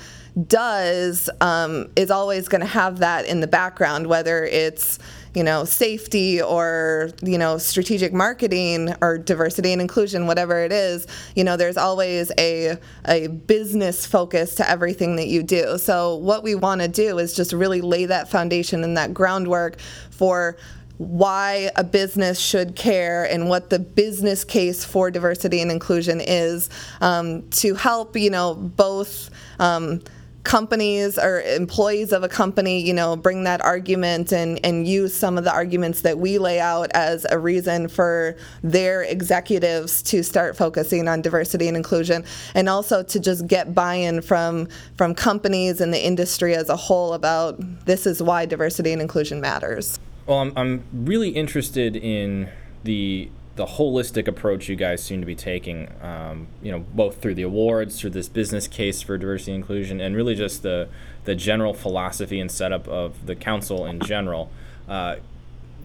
does 0.47 1.29
um, 1.41 1.91
is 1.95 2.09
always 2.11 2.47
going 2.47 2.61
to 2.61 2.67
have 2.67 2.99
that 2.99 3.25
in 3.25 3.39
the 3.39 3.47
background, 3.47 4.07
whether 4.07 4.43
it's 4.43 4.99
you 5.33 5.43
know 5.43 5.65
safety 5.65 6.41
or 6.41 7.09
you 7.21 7.37
know 7.37 7.57
strategic 7.57 8.13
marketing 8.13 8.93
or 9.01 9.17
diversity 9.17 9.71
and 9.71 9.81
inclusion, 9.81 10.27
whatever 10.27 10.59
it 10.59 10.71
is. 10.71 11.07
You 11.35 11.43
know, 11.43 11.57
there's 11.57 11.77
always 11.77 12.31
a 12.37 12.77
a 13.07 13.27
business 13.27 14.05
focus 14.05 14.55
to 14.55 14.69
everything 14.69 15.15
that 15.15 15.27
you 15.27 15.43
do. 15.43 15.77
So 15.77 16.15
what 16.15 16.43
we 16.43 16.55
want 16.55 16.81
to 16.81 16.87
do 16.87 17.17
is 17.19 17.33
just 17.33 17.53
really 17.53 17.81
lay 17.81 18.05
that 18.05 18.29
foundation 18.29 18.83
and 18.83 18.97
that 18.97 19.13
groundwork 19.13 19.79
for 20.11 20.57
why 20.97 21.71
a 21.75 21.83
business 21.83 22.39
should 22.39 22.75
care 22.75 23.25
and 23.25 23.49
what 23.49 23.69
the 23.69 23.79
business 23.79 24.43
case 24.43 24.85
for 24.85 25.09
diversity 25.09 25.59
and 25.61 25.71
inclusion 25.71 26.21
is 26.21 26.69
um, 27.01 27.47
to 27.49 27.73
help 27.73 28.15
you 28.15 28.29
know 28.29 28.53
both 28.53 29.29
um, 29.59 30.01
companies 30.43 31.17
or 31.17 31.41
employees 31.41 32.11
of 32.11 32.23
a 32.23 32.29
company, 32.29 32.81
you 32.81 32.93
know, 32.93 33.15
bring 33.15 33.43
that 33.45 33.61
argument 33.61 34.31
and, 34.31 34.59
and 34.65 34.87
use 34.87 35.13
some 35.13 35.37
of 35.37 35.43
the 35.43 35.51
arguments 35.51 36.01
that 36.01 36.19
we 36.19 36.37
lay 36.37 36.59
out 36.59 36.91
as 36.93 37.25
a 37.29 37.39
reason 37.39 37.87
for 37.87 38.35
their 38.61 39.03
executives 39.03 40.01
to 40.03 40.21
start 40.23 40.57
focusing 40.57 41.07
on 41.07 41.21
diversity 41.21 41.67
and 41.67 41.77
inclusion 41.77 42.23
and 42.55 42.67
also 42.67 43.01
to 43.03 43.19
just 43.19 43.47
get 43.47 43.73
buy-in 43.73 44.21
from 44.21 44.67
from 44.97 45.15
companies 45.15 45.79
and 45.79 45.93
the 45.93 46.05
industry 46.05 46.53
as 46.53 46.69
a 46.69 46.75
whole 46.75 47.13
about 47.13 47.55
this 47.85 48.05
is 48.05 48.21
why 48.21 48.45
diversity 48.45 48.91
and 48.91 49.01
inclusion 49.01 49.39
matters. 49.39 49.99
Well, 50.25 50.39
I'm, 50.39 50.53
I'm 50.55 50.83
really 50.91 51.29
interested 51.29 51.95
in 51.95 52.49
the 52.83 53.29
the 53.55 53.65
holistic 53.65 54.27
approach 54.27 54.67
you 54.67 54.75
guys 54.75 55.03
seem 55.03 55.19
to 55.19 55.27
be 55.27 55.35
taking, 55.35 55.87
um, 56.01 56.47
you 56.61 56.71
know, 56.71 56.79
both 56.79 57.21
through 57.21 57.35
the 57.35 57.43
awards, 57.43 57.99
through 57.99 58.09
this 58.09 58.27
business 58.27 58.67
case 58.67 59.01
for 59.01 59.17
diversity 59.17 59.51
and 59.51 59.61
inclusion, 59.61 60.01
and 60.01 60.15
really 60.15 60.35
just 60.35 60.63
the 60.63 60.89
the 61.25 61.35
general 61.35 61.73
philosophy 61.73 62.39
and 62.39 62.51
setup 62.51 62.87
of 62.87 63.25
the 63.25 63.35
council 63.35 63.85
in 63.85 63.99
general. 64.01 64.51
Uh, 64.87 65.17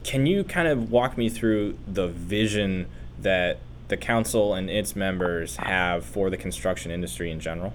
can 0.03 0.27
you 0.27 0.43
kind 0.45 0.67
of 0.67 0.91
walk 0.91 1.19
me 1.19 1.29
through 1.29 1.79
the 1.87 2.09
vision 2.09 2.87
that 3.21 3.59
the 3.89 3.97
council 3.97 4.55
and 4.55 4.71
its 4.71 4.97
members 4.97 5.57
have 5.57 6.05
for 6.05 6.31
the 6.31 6.37
construction 6.37 6.91
industry 6.91 7.31
in 7.31 7.39
general? 7.39 7.75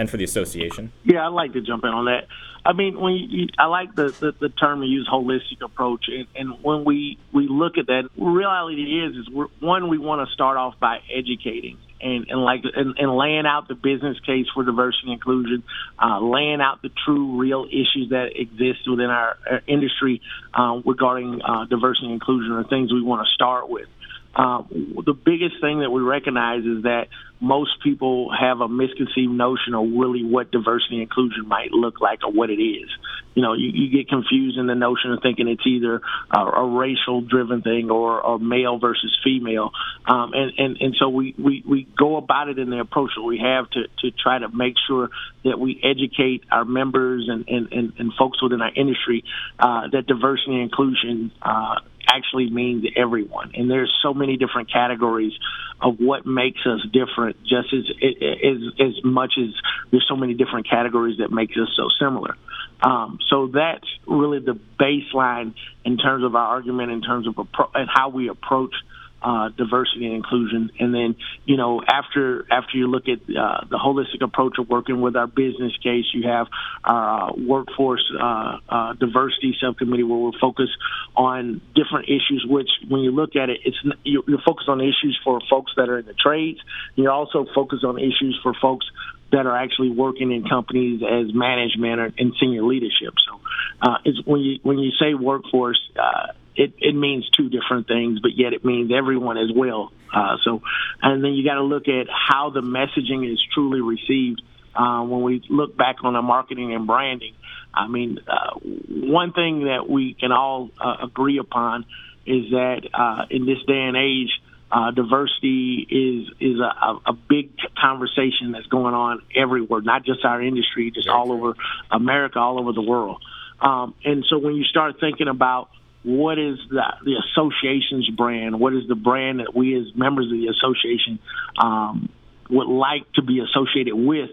And 0.00 0.08
for 0.08 0.16
the 0.16 0.24
association? 0.24 0.92
Yeah, 1.04 1.26
I'd 1.26 1.34
like 1.34 1.52
to 1.52 1.60
jump 1.60 1.84
in 1.84 1.90
on 1.90 2.06
that. 2.06 2.26
I 2.64 2.72
mean, 2.72 2.98
when 2.98 3.14
you, 3.14 3.48
I 3.58 3.66
like 3.66 3.94
the, 3.94 4.08
the, 4.08 4.32
the 4.38 4.48
term 4.48 4.82
you 4.82 4.88
use, 4.88 5.08
holistic 5.10 5.62
approach, 5.62 6.06
and, 6.08 6.26
and 6.34 6.62
when 6.64 6.84
we, 6.84 7.18
we 7.32 7.46
look 7.48 7.76
at 7.76 7.86
that, 7.86 8.08
reality 8.16 8.82
is 9.04 9.16
is 9.16 9.28
we're, 9.30 9.46
one 9.60 9.88
we 9.88 9.98
want 9.98 10.26
to 10.26 10.32
start 10.32 10.56
off 10.56 10.78
by 10.80 11.00
educating 11.14 11.78
and, 12.00 12.26
and 12.28 12.42
like 12.42 12.62
and, 12.74 12.96
and 12.98 13.14
laying 13.14 13.44
out 13.46 13.68
the 13.68 13.74
business 13.74 14.18
case 14.20 14.46
for 14.54 14.64
diversity 14.64 15.04
and 15.04 15.12
inclusion, 15.14 15.62
uh, 15.98 16.18
laying 16.20 16.60
out 16.60 16.80
the 16.82 16.90
true 17.04 17.38
real 17.38 17.66
issues 17.66 18.08
that 18.10 18.30
exist 18.34 18.88
within 18.88 19.10
our, 19.10 19.36
our 19.50 19.60
industry 19.66 20.22
uh, 20.54 20.80
regarding 20.84 21.40
uh, 21.42 21.66
diversity 21.66 22.06
and 22.06 22.14
inclusion 22.14 22.52
are 22.52 22.64
things 22.64 22.92
we 22.92 23.02
want 23.02 23.26
to 23.26 23.30
start 23.34 23.68
with. 23.68 23.88
Uh, 24.34 24.62
the 24.70 25.12
biggest 25.12 25.60
thing 25.60 25.80
that 25.80 25.90
we 25.90 26.00
recognize 26.00 26.64
is 26.64 26.84
that 26.84 27.08
most 27.40 27.82
people 27.82 28.30
have 28.38 28.60
a 28.60 28.68
misconceived 28.68 29.32
notion 29.32 29.74
of 29.74 29.88
really 29.90 30.24
what 30.24 30.50
diversity 30.50 30.96
and 30.96 31.02
inclusion 31.02 31.48
might 31.48 31.72
look 31.72 32.00
like 32.00 32.20
or 32.22 32.30
what 32.30 32.50
it 32.50 32.62
is. 32.62 32.88
You 33.34 33.42
know, 33.42 33.54
you, 33.54 33.70
you 33.72 33.90
get 33.90 34.08
confused 34.08 34.58
in 34.58 34.66
the 34.66 34.74
notion 34.74 35.12
of 35.12 35.20
thinking 35.22 35.48
it's 35.48 35.66
either 35.66 36.02
a, 36.30 36.38
a 36.38 36.66
racial 36.66 37.22
driven 37.22 37.62
thing 37.62 37.90
or, 37.90 38.20
or 38.20 38.38
male 38.38 38.78
versus 38.78 39.16
female. 39.24 39.70
Um, 40.06 40.32
and, 40.34 40.52
and, 40.58 40.76
and 40.80 40.96
so 40.98 41.08
we, 41.08 41.34
we, 41.38 41.62
we 41.66 41.88
go 41.96 42.16
about 42.16 42.48
it 42.48 42.58
in 42.58 42.68
the 42.68 42.80
approach 42.80 43.12
that 43.16 43.22
we 43.22 43.38
have 43.38 43.70
to, 43.70 43.84
to 44.00 44.10
try 44.10 44.38
to 44.38 44.48
make 44.48 44.74
sure 44.86 45.08
that 45.44 45.58
we 45.58 45.80
educate 45.82 46.42
our 46.50 46.64
members 46.64 47.28
and, 47.30 47.48
and, 47.48 47.72
and, 47.72 47.92
and 47.98 48.12
folks 48.18 48.42
within 48.42 48.60
our 48.60 48.72
industry 48.74 49.24
uh, 49.58 49.88
that 49.92 50.06
diversity 50.06 50.52
and 50.52 50.62
inclusion 50.62 51.32
uh, 51.40 51.76
actually 52.06 52.50
means 52.50 52.84
everyone. 52.96 53.52
And 53.54 53.70
there's 53.70 53.92
so 54.02 54.12
many 54.12 54.36
different 54.36 54.72
categories 54.72 55.32
of 55.80 55.96
what 55.98 56.26
makes 56.26 56.60
us 56.66 56.80
different, 56.92 57.29
just 57.42 57.72
as 57.72 57.84
as 58.00 58.58
as 58.80 59.04
much 59.04 59.34
as 59.38 59.50
there's 59.90 60.06
so 60.08 60.16
many 60.16 60.34
different 60.34 60.68
categories 60.68 61.18
that 61.18 61.30
makes 61.30 61.56
us 61.56 61.68
so 61.76 61.88
similar. 62.00 62.36
Um, 62.82 63.18
so 63.28 63.48
that's 63.48 63.86
really 64.06 64.38
the 64.38 64.58
baseline 64.78 65.54
in 65.84 65.98
terms 65.98 66.24
of 66.24 66.34
our 66.34 66.46
argument, 66.46 66.90
in 66.92 67.02
terms 67.02 67.26
of 67.26 67.34
appro- 67.34 67.70
and 67.74 67.88
how 67.92 68.08
we 68.08 68.28
approach 68.28 68.74
uh, 69.22 69.48
diversity 69.50 70.06
and 70.06 70.14
inclusion. 70.14 70.70
And 70.78 70.94
then, 70.94 71.16
you 71.44 71.56
know, 71.56 71.82
after 71.86 72.46
after 72.50 72.76
you 72.76 72.86
look 72.86 73.04
at 73.08 73.20
uh, 73.20 73.64
the 73.68 73.78
holistic 73.78 74.24
approach 74.24 74.58
of 74.58 74.68
working 74.68 75.00
with 75.00 75.16
our 75.16 75.26
business 75.26 75.76
case, 75.82 76.06
you 76.14 76.28
have 76.28 76.46
our 76.84 77.30
uh, 77.30 77.32
workforce 77.36 78.04
uh, 78.18 78.58
uh, 78.68 78.92
diversity 78.94 79.56
subcommittee 79.60 80.02
where 80.02 80.18
we're 80.18 80.38
focused 80.40 80.76
on 81.16 81.60
different 81.74 82.08
issues. 82.08 82.44
Which, 82.48 82.70
when 82.88 83.00
you 83.02 83.10
look 83.10 83.36
at 83.36 83.50
it, 83.50 83.60
it's 83.64 83.76
you're, 84.04 84.22
focused 84.44 84.68
on 84.68 84.80
issues 84.80 85.18
for 85.22 85.40
folks 85.50 85.72
that 85.76 85.88
are 85.88 85.98
in 85.98 86.06
the 86.06 86.14
trades. 86.14 86.58
You're 86.94 87.12
also 87.12 87.46
focused 87.54 87.84
on 87.84 87.98
issues 87.98 88.38
for 88.42 88.54
folks 88.60 88.86
that 89.32 89.46
are 89.46 89.56
actually 89.56 89.90
working 89.90 90.32
in 90.32 90.48
companies 90.48 91.02
as 91.02 91.32
management 91.34 92.14
and 92.18 92.32
senior 92.40 92.62
leadership. 92.62 93.14
So, 93.28 93.40
uh, 93.82 93.98
it's 94.04 94.18
when 94.26 94.40
you 94.40 94.58
when 94.62 94.78
you 94.78 94.90
say 94.98 95.14
workforce, 95.14 95.80
uh, 95.96 96.32
it, 96.60 96.74
it 96.78 96.94
means 96.94 97.26
two 97.30 97.48
different 97.48 97.88
things, 97.88 98.20
but 98.20 98.32
yet 98.36 98.52
it 98.52 98.62
means 98.64 98.92
everyone 98.94 99.38
as 99.38 99.50
well. 99.54 99.92
Uh, 100.14 100.36
so, 100.44 100.60
and 101.00 101.24
then 101.24 101.32
you 101.32 101.42
got 101.42 101.54
to 101.54 101.62
look 101.62 101.88
at 101.88 102.06
how 102.10 102.50
the 102.50 102.60
messaging 102.60 103.32
is 103.32 103.40
truly 103.54 103.80
received. 103.80 104.42
Uh, 104.74 105.02
when 105.02 105.22
we 105.22 105.42
look 105.48 105.76
back 105.76 105.96
on 106.04 106.12
the 106.12 106.22
marketing 106.22 106.74
and 106.74 106.86
branding, 106.86 107.34
I 107.72 107.88
mean, 107.88 108.18
uh, 108.28 108.58
one 108.60 109.32
thing 109.32 109.64
that 109.64 109.88
we 109.88 110.14
can 110.14 110.32
all 110.32 110.70
uh, 110.78 111.06
agree 111.06 111.38
upon 111.38 111.86
is 112.26 112.50
that 112.50 112.82
uh, 112.92 113.24
in 113.30 113.46
this 113.46 113.58
day 113.66 113.80
and 113.80 113.96
age, 113.96 114.30
uh, 114.70 114.90
diversity 114.92 115.86
is 115.90 116.32
is 116.40 116.60
a, 116.60 117.10
a 117.10 117.12
big 117.12 117.50
conversation 117.80 118.52
that's 118.52 118.66
going 118.66 118.94
on 118.94 119.22
everywhere, 119.34 119.80
not 119.80 120.04
just 120.04 120.24
our 120.24 120.40
industry, 120.40 120.92
just 120.94 121.08
all 121.08 121.32
over 121.32 121.54
America, 121.90 122.38
all 122.38 122.60
over 122.60 122.72
the 122.72 122.82
world. 122.82 123.20
Um, 123.60 123.94
and 124.04 124.24
so 124.28 124.38
when 124.38 124.54
you 124.54 124.64
start 124.64 125.00
thinking 125.00 125.26
about 125.26 125.70
what 126.02 126.38
is 126.38 126.58
the, 126.70 126.82
the 127.04 127.16
association's 127.28 128.08
brand? 128.10 128.58
What 128.58 128.74
is 128.74 128.88
the 128.88 128.94
brand 128.94 129.40
that 129.40 129.54
we 129.54 129.78
as 129.78 129.94
members 129.94 130.26
of 130.26 130.32
the 130.32 130.48
association 130.48 131.18
um, 131.58 132.08
would 132.48 132.68
like 132.68 133.10
to 133.14 133.22
be 133.22 133.40
associated 133.40 133.94
with? 133.94 134.30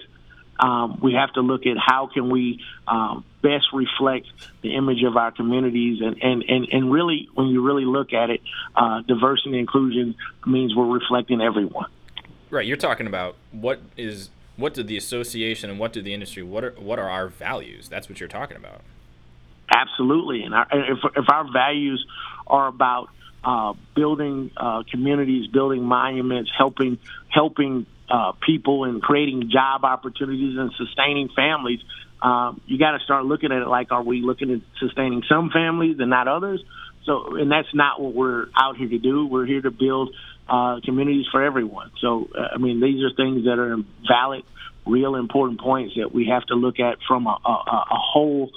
Um, 0.59 0.99
we 1.03 1.13
have 1.13 1.31
to 1.33 1.41
look 1.41 1.67
at 1.67 1.77
how 1.77 2.09
can 2.11 2.31
we 2.31 2.61
um, 2.87 3.23
best 3.43 3.67
reflect 3.73 4.27
the 4.63 4.75
image 4.75 5.03
of 5.03 5.15
our 5.15 5.31
communities 5.31 6.01
and, 6.01 6.17
and, 6.21 6.43
and, 6.47 6.67
and 6.71 6.91
really 6.91 7.29
when 7.35 7.47
you 7.47 7.63
really 7.63 7.85
look 7.85 8.11
at 8.11 8.29
it 8.31 8.41
uh, 8.75 9.01
diversity 9.01 9.49
and 9.49 9.59
inclusion 9.59 10.15
means 10.47 10.75
we're 10.75 10.91
reflecting 10.91 11.41
everyone 11.41 11.85
right 12.49 12.65
you're 12.65 12.75
talking 12.75 13.05
about 13.05 13.35
what 13.51 13.81
is 13.97 14.31
what 14.55 14.73
did 14.73 14.87
the 14.87 14.97
association 14.97 15.69
and 15.69 15.79
what 15.79 15.93
did 15.93 16.03
the 16.03 16.13
industry 16.13 16.41
what 16.41 16.63
are 16.63 16.71
what 16.71 16.97
are 16.97 17.09
our 17.09 17.27
values 17.27 17.87
that's 17.87 18.09
what 18.09 18.19
you're 18.19 18.27
talking 18.27 18.57
about 18.57 18.81
Absolutely, 19.69 20.43
and 20.43 20.53
our, 20.53 20.67
if 20.71 20.99
if 21.15 21.25
our 21.29 21.51
values 21.51 22.05
are 22.45 22.67
about 22.67 23.09
uh, 23.43 23.73
building 23.95 24.51
uh, 24.55 24.83
communities, 24.89 25.47
building 25.47 25.83
monuments, 25.83 26.49
helping 26.57 26.97
helping 27.29 27.85
uh, 28.09 28.31
people, 28.45 28.85
and 28.85 29.01
creating 29.01 29.49
job 29.51 29.83
opportunities 29.83 30.57
and 30.57 30.71
sustaining 30.77 31.29
families, 31.35 31.79
um, 32.21 32.61
you 32.65 32.79
got 32.79 32.91
to 32.97 33.03
start 33.03 33.25
looking 33.25 33.51
at 33.51 33.61
it 33.61 33.67
like, 33.67 33.91
are 33.91 34.03
we 34.03 34.21
looking 34.21 34.51
at 34.51 34.61
sustaining 34.79 35.23
some 35.29 35.49
families 35.49 35.97
and 35.99 36.09
not 36.09 36.27
others? 36.27 36.63
So, 37.05 37.35
and 37.35 37.51
that's 37.51 37.73
not 37.73 38.01
what 38.01 38.13
we're 38.13 38.47
out 38.55 38.75
here 38.77 38.89
to 38.89 38.97
do. 38.99 39.27
We're 39.27 39.45
here 39.45 39.61
to 39.61 39.71
build 39.71 40.13
uh, 40.47 40.79
communities 40.83 41.25
for 41.31 41.43
everyone. 41.43 41.91
So, 42.01 42.29
uh, 42.37 42.55
I 42.55 42.57
mean, 42.57 42.81
these 42.81 43.03
are 43.03 43.13
things 43.15 43.45
that 43.45 43.59
are 43.59 43.77
valid, 44.07 44.43
real 44.85 45.15
important 45.15 45.59
points 45.59 45.95
that 45.95 46.13
we 46.13 46.27
have 46.27 46.45
to 46.47 46.55
look 46.55 46.79
at 46.79 46.97
from 47.07 47.27
a, 47.27 47.37
a, 47.45 47.49
a 47.49 47.97
whole 47.97 48.51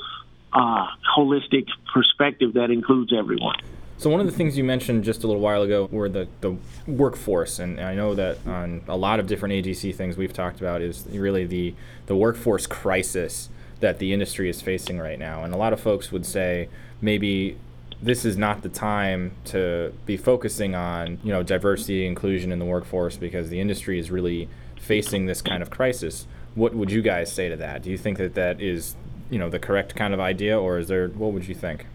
uh, 0.52 0.86
holistic 1.16 1.66
perspective 1.92 2.54
that 2.54 2.70
includes 2.70 3.12
everyone. 3.16 3.56
So 3.98 4.08
one 4.08 4.20
of 4.20 4.24
the 4.24 4.32
things 4.32 4.56
you 4.56 4.64
mentioned 4.64 5.04
just 5.04 5.24
a 5.24 5.26
little 5.26 5.42
while 5.42 5.60
ago 5.60 5.86
were 5.92 6.08
the, 6.08 6.26
the 6.40 6.56
workforce, 6.86 7.58
and 7.58 7.78
I 7.78 7.94
know 7.94 8.14
that 8.14 8.38
on 8.46 8.80
a 8.88 8.96
lot 8.96 9.20
of 9.20 9.26
different 9.26 9.52
AGC 9.52 9.94
things 9.94 10.16
we've 10.16 10.32
talked 10.32 10.58
about 10.58 10.80
is 10.80 11.04
really 11.12 11.44
the 11.44 11.74
the 12.06 12.16
workforce 12.16 12.66
crisis 12.66 13.50
that 13.80 13.98
the 13.98 14.14
industry 14.14 14.48
is 14.48 14.62
facing 14.62 14.98
right 14.98 15.18
now. 15.18 15.44
And 15.44 15.52
a 15.52 15.56
lot 15.58 15.74
of 15.74 15.80
folks 15.80 16.10
would 16.10 16.24
say 16.24 16.70
maybe 17.02 17.58
this 18.00 18.24
is 18.24 18.38
not 18.38 18.62
the 18.62 18.68
time 18.70 19.32
to 19.46 19.92
be 20.06 20.16
focusing 20.16 20.74
on 20.74 21.18
you 21.22 21.30
know 21.30 21.42
diversity 21.42 22.06
inclusion 22.06 22.52
in 22.52 22.58
the 22.58 22.64
workforce 22.64 23.18
because 23.18 23.50
the 23.50 23.60
industry 23.60 23.98
is 23.98 24.10
really 24.10 24.48
facing 24.80 25.26
this 25.26 25.42
kind 25.42 25.62
of 25.62 25.68
crisis. 25.68 26.26
What 26.54 26.74
would 26.74 26.90
you 26.90 27.02
guys 27.02 27.30
say 27.30 27.48
to 27.50 27.56
that? 27.56 27.82
Do 27.82 27.90
you 27.90 27.98
think 27.98 28.16
that 28.18 28.34
that 28.34 28.60
is 28.62 28.96
you 29.30 29.38
know 29.38 29.48
the 29.48 29.58
correct 29.58 29.94
kind 29.94 30.12
of 30.12 30.20
idea, 30.20 30.58
or 30.58 30.78
is 30.78 30.88
there 30.88 31.08
what 31.08 31.32
would 31.32 31.48
you 31.48 31.54
think? 31.54 31.86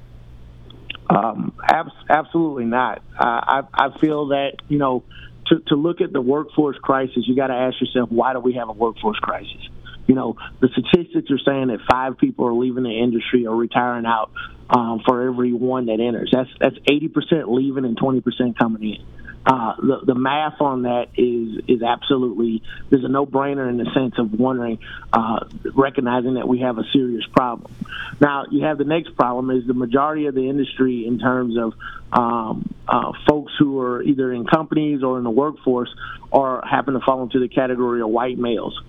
Um, 1.10 1.54
ab- 1.62 1.92
absolutely 2.10 2.65
not. 2.65 3.00
Uh, 3.20 3.24
I, 3.24 3.62
I 3.74 4.00
feel 4.00 4.27
that 4.27 4.54
you 4.68 4.77
know 4.77 5.04
to, 5.48 5.60
to 5.68 5.75
look 5.75 6.01
at 6.01 6.12
the 6.12 6.22
workforce 6.22 6.77
crisis, 6.77 7.24
you 7.27 7.36
got 7.36 7.48
to 7.48 7.54
ask 7.54 7.80
yourself 7.80 8.10
why 8.12 8.34
do 8.34 8.39
we 8.39 8.54
have 8.54 8.70
a 8.70 8.74
workforce 8.74 9.20
crisis? 9.20 9.70
You 10.08 10.15
know, 10.15 10.38
the 10.60 10.70
statistics 10.70 11.32
are 11.32 11.39
saying 11.39 11.68
that 11.68 11.80
five 11.89 12.18
people 12.18 12.48
are 12.48 12.54
leaving 12.54 12.84
the 12.84 12.98
industry 12.98 13.48
or 13.48 13.56
retiring 13.56 14.06
out 14.06 14.32
um, 14.70 15.01
for 15.06 15.27
every 15.27 15.51
one 15.51 15.88
that 15.88 16.00
enters. 16.00 16.30
That's 16.32 16.50
that's 16.60 16.77
80% 16.89 17.48
leaving 17.48 17.86
and 17.86 17.98
20% 17.98 18.58
coming 18.58 18.84
in. 18.84 19.06
Uh, 19.46 19.75
the, 19.78 20.00
the 20.08 20.16
math 20.16 20.60
on 20.60 20.84
that 20.84 21.10
is 21.16 21.64
is 21.68 21.84
absolutely 21.84 22.64
there's 22.90 23.04
a 23.04 23.08
no 23.08 23.28
brainer 23.28 23.70
in 23.70 23.78
the 23.78 23.86
sense 23.94 24.16
of 24.18 24.34
wondering, 24.34 24.80
uh, 25.14 25.46
recognizing 25.75 26.34
that 26.34 26.48
we 26.48 26.62
have 26.62 26.80
a 26.80 26.84
serious 26.92 27.24
problem. 27.32 27.72
Now 28.20 28.46
you 28.50 28.66
have 28.66 28.80
the 28.80 28.86
next 28.86 29.16
problem 29.16 29.52
is 29.56 29.68
the 29.68 29.75
majority 29.75 30.25
of 30.25 30.34
the 30.34 30.50
industry 30.50 31.06
in 31.06 31.20
terms 31.20 31.58
of 31.58 31.74
um, 32.12 32.74
uh, 32.88 33.12
folks 33.30 33.54
who 33.60 33.80
are 33.82 34.02
either 34.02 34.34
in 34.34 34.48
companies 34.48 35.04
or 35.04 35.20
in 35.20 35.24
the 35.24 35.30
workforce 35.30 35.94
are 36.32 36.66
happen 36.66 36.96
to 36.96 37.00
fall 37.02 37.22
into 37.22 37.40
the 37.40 37.50
category 37.50 38.02
of 38.02 38.10
white 38.10 38.40
males, 38.40 38.80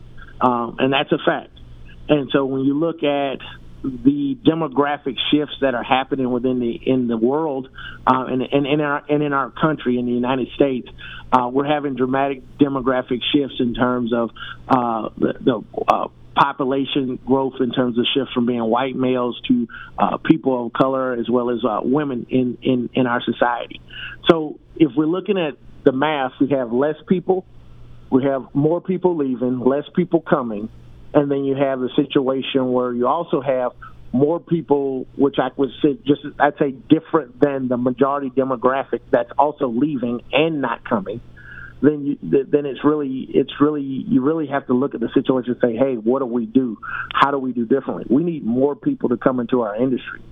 um, 0.41 0.77
and 0.79 0.93
that's 0.93 1.13
a 1.13 1.19
fact. 1.19 1.51
And 2.09 2.31
so 2.33 2.47
when 2.47 2.63
you 2.63 2.79
look 2.79 3.03
at 3.03 3.41
the 3.87 4.37
demographic 4.45 5.17
shifts 5.31 5.55
that 5.61 5.75
are 5.75 5.83
happening 5.83 6.31
within 6.31 6.59
the 6.59 6.73
in 6.73 7.07
the 7.07 7.17
world 7.17 7.69
uh, 8.07 8.25
and, 8.27 8.43
and 8.43 8.67
in 8.67 8.81
our 8.81 9.03
and 9.09 9.23
in 9.23 9.33
our 9.33 9.51
country 9.51 9.99
in 9.99 10.07
the 10.07 10.13
United 10.13 10.49
States, 10.55 10.89
uh, 11.33 11.49
we're 11.53 11.67
having 11.67 11.95
dramatic 11.95 12.43
demographic 12.59 13.21
shifts 13.33 13.57
in 13.61 13.75
terms 13.75 14.13
of 14.13 14.31
uh, 14.69 15.09
the, 15.17 15.35
the 15.41 15.65
uh, 15.89 16.09
population 16.35 17.19
growth 17.25 17.55
in 17.61 17.71
terms 17.71 17.99
of 17.99 18.05
shift 18.13 18.31
from 18.35 18.47
being 18.47 18.63
white 18.65 18.97
males 18.97 19.41
to 19.49 19.69
uh, 19.99 20.17
people 20.19 20.67
of 20.67 20.73
color 20.73 21.15
as 21.15 21.31
well 21.31 21.51
as 21.51 21.65
uh, 21.65 21.81
women 21.83 22.27
in, 22.29 22.59
in 22.63 22.91
in 22.95 23.07
our 23.07 23.23
society. 23.23 23.81
So 24.29 24.59
if 24.75 24.93
we're 24.97 25.07
looking 25.07 25.39
at 25.39 25.55
the 25.85 25.93
math, 25.93 26.33
we 26.41 26.49
have 26.51 26.73
less 26.73 26.97
people, 27.09 27.47
we 28.11 28.25
have 28.25 28.47
more 28.53 28.81
people 28.81 29.17
leaving, 29.17 29.61
less 29.61 29.85
people 29.95 30.21
coming 30.21 30.69
and 31.15 31.31
then 31.31 31.45
you 31.45 31.55
have 31.55 31.81
the 31.81 31.91
situation 31.97 32.73
where 32.73 32.93
you 32.93 33.07
also 33.07 33.41
have 33.41 33.73
more 34.13 34.41
people, 34.41 35.07
which 35.17 35.37
I 35.39 35.49
would 35.57 35.71
say 35.83 35.99
just 36.07 36.23
I'd 36.39 36.57
say 36.59 36.71
different 36.71 37.41
than 37.41 37.69
the 37.69 37.77
majority 37.77 38.31
demographic 38.31 39.01
that's 39.11 39.31
also 39.39 39.69
leaving 39.69 40.23
and 40.33 40.61
not 40.61 40.89
coming. 40.89 41.21
Then 41.83 42.07
you, 42.07 42.17
then 42.23 42.65
it's 42.65 42.83
really 42.85 43.27
it's 43.29 43.53
really 43.61 43.83
you 43.83 44.23
really 44.23 44.47
have 44.47 44.67
to 44.69 44.73
look 44.75 44.95
at 44.95 45.01
the 45.01 45.11
situation 45.13 45.53
and 45.53 45.61
say, 45.61 45.77
hey, 45.77 45.97
what 45.97 46.21
do 46.21 46.27
we 46.27 46.47
do? 46.47 46.79
How 47.13 47.31
do 47.31 47.39
we 47.39 47.53
do 47.53 47.67
differently? 47.67 48.07
We 48.09 48.25
need 48.25 48.45
more 48.45 48.75
people 48.75 49.11
to 49.11 49.17
come 49.17 49.41
into 49.41 49.61
our 49.61 49.77
industry. 49.77 50.23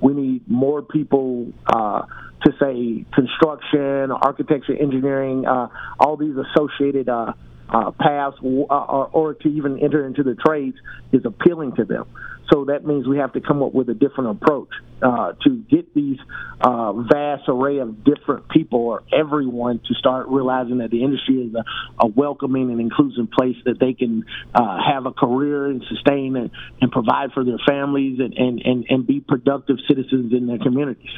We 0.00 0.14
need 0.14 0.48
more 0.48 0.82
people 0.82 1.52
uh, 1.66 2.02
to 2.44 2.52
say 2.60 3.04
construction, 3.12 4.12
architecture, 4.12 4.76
engineering, 4.80 5.46
uh, 5.46 5.68
all 5.98 6.16
these 6.16 6.36
associated. 6.36 7.08
Uh, 7.08 7.32
uh, 7.72 7.90
paths 7.92 8.36
or, 8.42 9.08
or 9.12 9.34
to 9.34 9.48
even 9.48 9.78
enter 9.78 10.06
into 10.06 10.22
the 10.22 10.34
trades 10.34 10.76
is 11.12 11.22
appealing 11.24 11.74
to 11.76 11.84
them. 11.84 12.06
So 12.52 12.66
that 12.66 12.84
means 12.84 13.06
we 13.06 13.18
have 13.18 13.32
to 13.32 13.40
come 13.40 13.62
up 13.62 13.72
with 13.72 13.88
a 13.88 13.94
different 13.94 14.42
approach 14.42 14.68
uh, 15.00 15.32
to 15.44 15.56
get 15.70 15.94
these 15.94 16.18
uh, 16.60 16.92
vast 16.92 17.44
array 17.48 17.78
of 17.78 18.04
different 18.04 18.48
people 18.48 18.80
or 18.80 19.02
everyone 19.12 19.80
to 19.88 19.94
start 19.94 20.28
realizing 20.28 20.78
that 20.78 20.90
the 20.90 21.02
industry 21.02 21.36
is 21.36 21.54
a, 21.54 21.64
a 22.04 22.06
welcoming 22.08 22.70
and 22.70 22.80
inclusive 22.80 23.30
place 23.30 23.56
that 23.64 23.78
they 23.80 23.94
can 23.94 24.24
uh, 24.54 24.78
have 24.92 25.06
a 25.06 25.12
career 25.12 25.66
and 25.66 25.82
sustain 25.88 26.36
and, 26.36 26.50
and 26.80 26.92
provide 26.92 27.32
for 27.32 27.44
their 27.44 27.60
families 27.66 28.18
and, 28.20 28.34
and, 28.34 28.60
and, 28.64 28.86
and 28.88 29.06
be 29.06 29.20
productive 29.20 29.76
citizens 29.88 30.32
in 30.32 30.46
their 30.46 30.58
communities. 30.58 31.12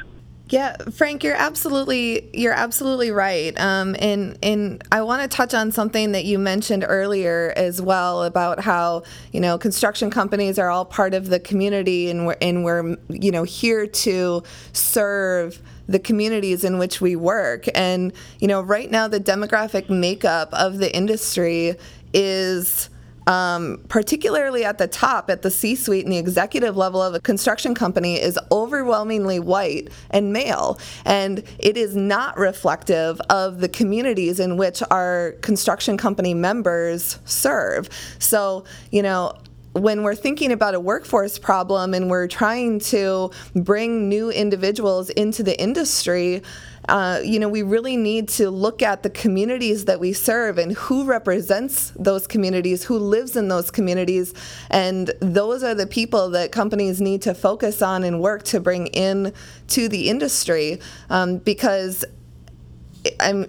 Yeah, 0.50 0.76
Frank, 0.92 1.24
you're 1.24 1.35
absolutely 1.35 2.28
you're 2.35 2.52
absolutely 2.52 3.11
right. 3.11 3.59
Um, 3.59 3.96
and 3.98 4.38
and 4.42 4.83
I 4.92 5.00
want 5.00 5.22
to 5.22 5.35
touch 5.35 5.54
on 5.54 5.72
something 5.72 6.12
that 6.12 6.26
you 6.26 6.38
mentioned 6.38 6.85
earlier 6.87 7.54
as 7.57 7.80
well 7.80 8.24
about 8.24 8.61
how 8.61 9.04
you 9.33 9.40
know 9.40 9.57
construction 9.57 10.11
companies 10.11 10.59
are 10.59 10.68
all 10.68 10.85
part 10.85 11.14
of 11.14 11.28
the 11.28 11.40
community 11.40 12.11
and 12.11 12.26
we're 12.26 12.37
and 12.42 12.62
we're 12.62 12.96
you 13.09 13.30
know 13.30 13.44
here 13.44 13.87
to 13.87 14.42
serve 14.74 15.62
the 15.88 15.98
communities 15.98 16.62
in 16.62 16.78
which 16.78 17.00
we 17.00 17.16
work. 17.16 17.64
And 17.74 18.12
you 18.38 18.46
know, 18.46 18.61
right 18.61 18.90
now 18.90 19.09
the 19.09 19.20
demographic 19.20 19.88
makeup 19.88 20.52
of 20.52 20.76
the 20.76 20.94
industry 20.94 21.76
is 22.12 22.90
um, 23.26 23.82
particularly 23.88 24.64
at 24.64 24.78
the 24.78 24.87
top, 24.87 25.30
at 25.30 25.42
the 25.42 25.50
C 25.50 25.74
suite 25.74 26.04
and 26.04 26.12
the 26.12 26.18
executive 26.18 26.76
level 26.76 27.02
of 27.02 27.14
a 27.14 27.20
construction 27.20 27.74
company, 27.74 28.20
is 28.20 28.38
overwhelmingly 28.50 29.38
white 29.38 29.88
and 30.10 30.32
male. 30.32 30.78
And 31.04 31.42
it 31.58 31.76
is 31.76 31.96
not 31.96 32.37
reflective 32.37 33.20
of 33.30 33.60
the 33.60 33.68
communities 33.68 34.40
in 34.40 34.56
which 34.56 34.82
our 34.90 35.32
construction 35.40 35.96
company 35.96 36.34
members 36.34 37.18
serve. 37.24 37.88
So, 38.18 38.64
you 38.90 39.02
know, 39.02 39.34
when 39.74 40.04
we're 40.04 40.14
thinking 40.14 40.52
about 40.52 40.74
a 40.74 40.80
workforce 40.80 41.37
problem 41.37 41.94
and 41.94 42.08
we're 42.08 42.28
trying 42.28 42.78
to 42.78 43.30
bring 43.56 44.08
new 44.08 44.30
individuals 44.30 45.10
into 45.10 45.42
the 45.42 45.60
industry, 45.60 46.42
uh, 46.88 47.20
you 47.25 47.38
know, 47.38 47.49
we 47.49 47.62
really 47.62 47.97
need 47.97 48.29
to 48.29 48.51
look 48.51 48.83
at 48.83 49.03
the 49.03 49.11
communities 49.11 49.87
that 49.87 50.01
we 50.01 50.12
serve 50.12 50.59
and 50.59 50.73
who 50.73 51.05
represents 51.05 51.92
those 51.97 52.27
communities, 52.27 52.85
who 52.85 52.99
lives 52.99 53.37
in 53.37 53.49
those 53.49 53.70
communities, 53.70 54.35
and 54.70 55.12
those 55.20 55.62
are 55.62 55.75
the 55.75 55.87
people 55.87 56.31
that 56.31 56.53
companies 56.53 57.01
need 57.01 57.23
to 57.23 57.35
focus 57.35 57.83
on 57.83 58.05
and 58.05 58.20
work 58.20 58.42
to 58.44 58.61
bring 58.61 58.87
in 58.88 59.33
to 59.68 59.88
the 59.88 60.09
industry 60.09 60.81
um, 61.11 61.38
because 61.38 62.05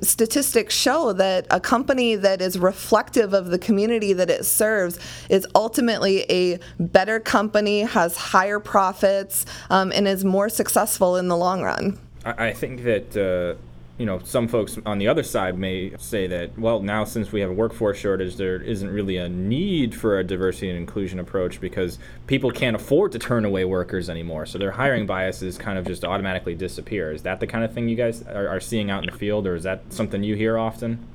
statistics 0.02 0.76
show 0.76 1.14
that 1.14 1.48
a 1.50 1.60
company 1.60 2.16
that 2.16 2.42
is 2.42 2.60
reflective 2.60 3.34
of 3.34 3.48
the 3.48 3.60
community 3.60 4.14
that 4.14 4.30
it 4.30 4.46
serves 4.46 5.00
is 5.30 5.48
ultimately 5.56 6.26
a 6.30 6.60
better 6.80 7.20
company, 7.20 7.82
has 7.82 8.18
higher 8.18 8.60
profits, 8.60 9.46
um, 9.70 9.92
and 9.94 10.08
is 10.08 10.26
more 10.26 10.50
successful 10.50 11.16
in 11.16 11.28
the 11.28 11.38
long 11.38 11.62
run. 11.62 11.98
I, 12.26 12.54
think 12.54 12.84
that 12.84 13.16
uh, 13.16 13.60
you 13.98 14.06
know 14.06 14.20
some 14.24 14.48
folks 14.48 14.78
on 14.86 14.98
the 14.98 15.08
other 15.08 15.24
side 15.24 15.58
may 15.58 15.96
say 15.98 16.28
that 16.28 16.58
well 16.58 16.82
now 16.82 17.04
since 17.04 17.32
we 17.32 17.40
have 17.42 17.50
a 17.50 17.54
workforce 17.54 17.98
shortage 17.98 18.36
there 18.36 18.62
isn't 18.62 18.90
really 18.90 19.18
a 19.18 19.30
need 19.30 19.96
for 19.96 20.20
a 20.20 20.24
diversity 20.24 20.70
and 20.70 20.78
inclusion 20.78 21.20
approach 21.20 21.62
because 21.62 22.00
people 22.28 22.52
can't 22.52 22.76
afford 22.76 23.12
to 23.14 23.20
turn 23.20 23.46
away 23.46 23.64
workers 23.64 24.10
anymore. 24.10 24.46
So 24.46 24.58
their 24.58 24.72
hiring 24.72 25.06
biases 25.06 25.58
kind 25.58 25.78
of 25.78 25.86
just 25.86 26.04
automatically 26.04 26.56
disappear. 26.56 27.12
Is 27.12 27.22
that 27.22 27.40
the 27.40 27.48
kind 27.48 27.64
of 27.64 27.74
thing 27.74 27.88
you 27.88 27.96
guys 27.96 28.24
are, 28.24 28.48
are 28.48 28.60
seeing 28.60 28.90
out 28.90 29.04
in 29.04 29.12
the 29.12 29.18
field 29.18 29.48
or 29.48 29.56
is 29.56 29.64
that 29.64 29.82
something 29.94 30.24
you 30.24 30.36
hear 30.36 30.58
often 30.58 31.06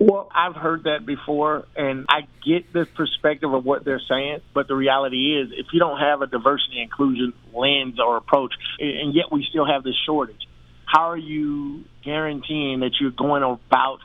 well, 0.00 0.30
I've 0.34 0.56
heard 0.56 0.84
that 0.84 1.04
before, 1.04 1.66
and 1.76 2.06
I 2.08 2.20
get 2.42 2.72
the 2.72 2.86
perspective 2.86 3.52
of 3.52 3.66
what 3.66 3.84
they're 3.84 4.00
saying, 4.08 4.38
but 4.54 4.66
the 4.66 4.74
reality 4.74 5.38
is, 5.38 5.50
if 5.52 5.66
you 5.74 5.78
don't 5.78 5.98
have 5.98 6.22
a 6.22 6.26
diversity 6.26 6.80
inclusion 6.80 7.34
lens 7.52 8.00
or 8.00 8.16
approach, 8.16 8.54
and 8.78 9.14
yet 9.14 9.26
we 9.30 9.46
still 9.50 9.66
have 9.66 9.82
this 9.84 9.96
shortage, 10.06 10.40
how 10.86 11.10
are 11.10 11.18
you 11.18 11.84
guaranteeing 12.02 12.80
that 12.80 12.92
you're 12.98 13.10
going 13.10 13.42
about 13.42 13.98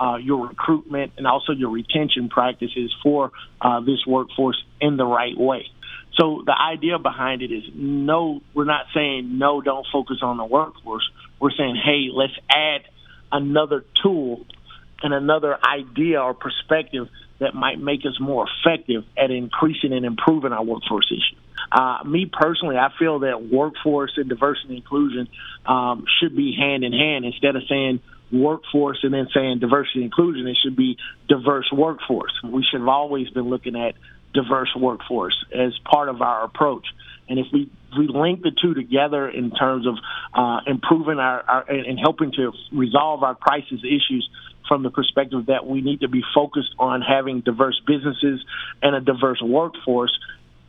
uh, 0.00 0.16
your 0.16 0.48
recruitment 0.48 1.12
and 1.18 1.26
also 1.26 1.52
your 1.52 1.68
retention 1.68 2.30
practices 2.30 2.90
for 3.02 3.30
uh, 3.60 3.80
this 3.80 4.06
workforce 4.06 4.60
in 4.80 4.96
the 4.96 5.04
right 5.04 5.36
way? 5.36 5.66
So 6.18 6.42
the 6.46 6.54
idea 6.58 6.98
behind 6.98 7.42
it 7.42 7.52
is 7.52 7.64
no, 7.74 8.40
we're 8.54 8.64
not 8.64 8.86
saying 8.94 9.36
no, 9.38 9.60
don't 9.60 9.86
focus 9.92 10.18
on 10.22 10.38
the 10.38 10.46
workforce. 10.46 11.08
We're 11.38 11.50
saying, 11.50 11.76
hey, 11.84 12.08
let's 12.10 12.32
add 12.50 12.82
another 13.30 13.84
tool 14.02 14.46
and 15.02 15.12
another 15.12 15.56
idea 15.64 16.20
or 16.20 16.34
perspective 16.34 17.08
that 17.40 17.54
might 17.54 17.78
make 17.78 18.00
us 18.00 18.18
more 18.20 18.46
effective 18.46 19.04
at 19.18 19.30
increasing 19.30 19.92
and 19.92 20.06
improving 20.06 20.52
our 20.52 20.64
workforce 20.64 21.10
issue. 21.10 21.40
Uh, 21.70 22.04
me 22.04 22.30
personally, 22.30 22.76
I 22.76 22.90
feel 22.98 23.20
that 23.20 23.42
workforce 23.42 24.12
and 24.16 24.28
diversity 24.28 24.68
and 24.68 24.76
inclusion 24.78 25.28
um, 25.66 26.04
should 26.20 26.36
be 26.36 26.54
hand 26.56 26.84
in 26.84 26.92
hand 26.92 27.24
instead 27.24 27.56
of 27.56 27.62
saying 27.68 28.00
workforce 28.32 28.98
and 29.02 29.12
then 29.12 29.28
saying 29.34 29.58
diversity 29.58 30.00
and 30.00 30.04
inclusion. 30.04 30.46
It 30.46 30.56
should 30.62 30.76
be 30.76 30.98
diverse 31.28 31.70
workforce. 31.72 32.32
We 32.44 32.64
should 32.70 32.80
have 32.80 32.88
always 32.88 33.28
been 33.30 33.48
looking 33.48 33.76
at 33.76 33.94
diverse 34.32 34.74
workforce 34.76 35.36
as 35.52 35.72
part 35.84 36.08
of 36.08 36.22
our 36.22 36.44
approach. 36.44 36.86
And 37.28 37.38
if 37.38 37.46
we, 37.52 37.70
we 37.96 38.08
link 38.08 38.42
the 38.42 38.50
two 38.50 38.74
together 38.74 39.28
in 39.28 39.50
terms 39.50 39.86
of 39.86 39.94
uh, 40.34 40.60
improving 40.66 41.18
our, 41.18 41.42
our 41.42 41.70
and 41.70 41.98
helping 41.98 42.32
to 42.32 42.52
resolve 42.72 43.22
our 43.22 43.34
crisis 43.34 43.80
issues 43.84 44.28
from 44.68 44.82
the 44.82 44.90
perspective 44.90 45.46
that 45.46 45.66
we 45.66 45.80
need 45.80 46.00
to 46.00 46.08
be 46.08 46.22
focused 46.34 46.74
on 46.78 47.02
having 47.02 47.40
diverse 47.40 47.80
businesses 47.86 48.44
and 48.82 48.94
a 48.94 49.00
diverse 49.00 49.40
workforce 49.42 50.16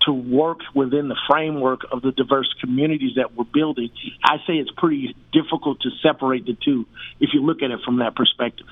to 0.06 0.12
work 0.12 0.60
within 0.74 1.08
the 1.08 1.18
framework 1.30 1.82
of 1.92 2.02
the 2.02 2.12
diverse 2.12 2.54
communities 2.60 3.16
that 3.16 3.36
we're 3.36 3.46
building, 3.46 3.90
I 4.24 4.38
say 4.46 4.54
it's 4.54 4.72
pretty 4.72 5.16
difficult 5.32 5.82
to 5.82 5.90
separate 6.02 6.46
the 6.46 6.58
two 6.64 6.86
if 7.20 7.30
you 7.34 7.42
look 7.42 7.62
at 7.62 7.72
it 7.72 7.80
from 7.86 8.00
that 8.00 8.16
perspective. 8.16 8.68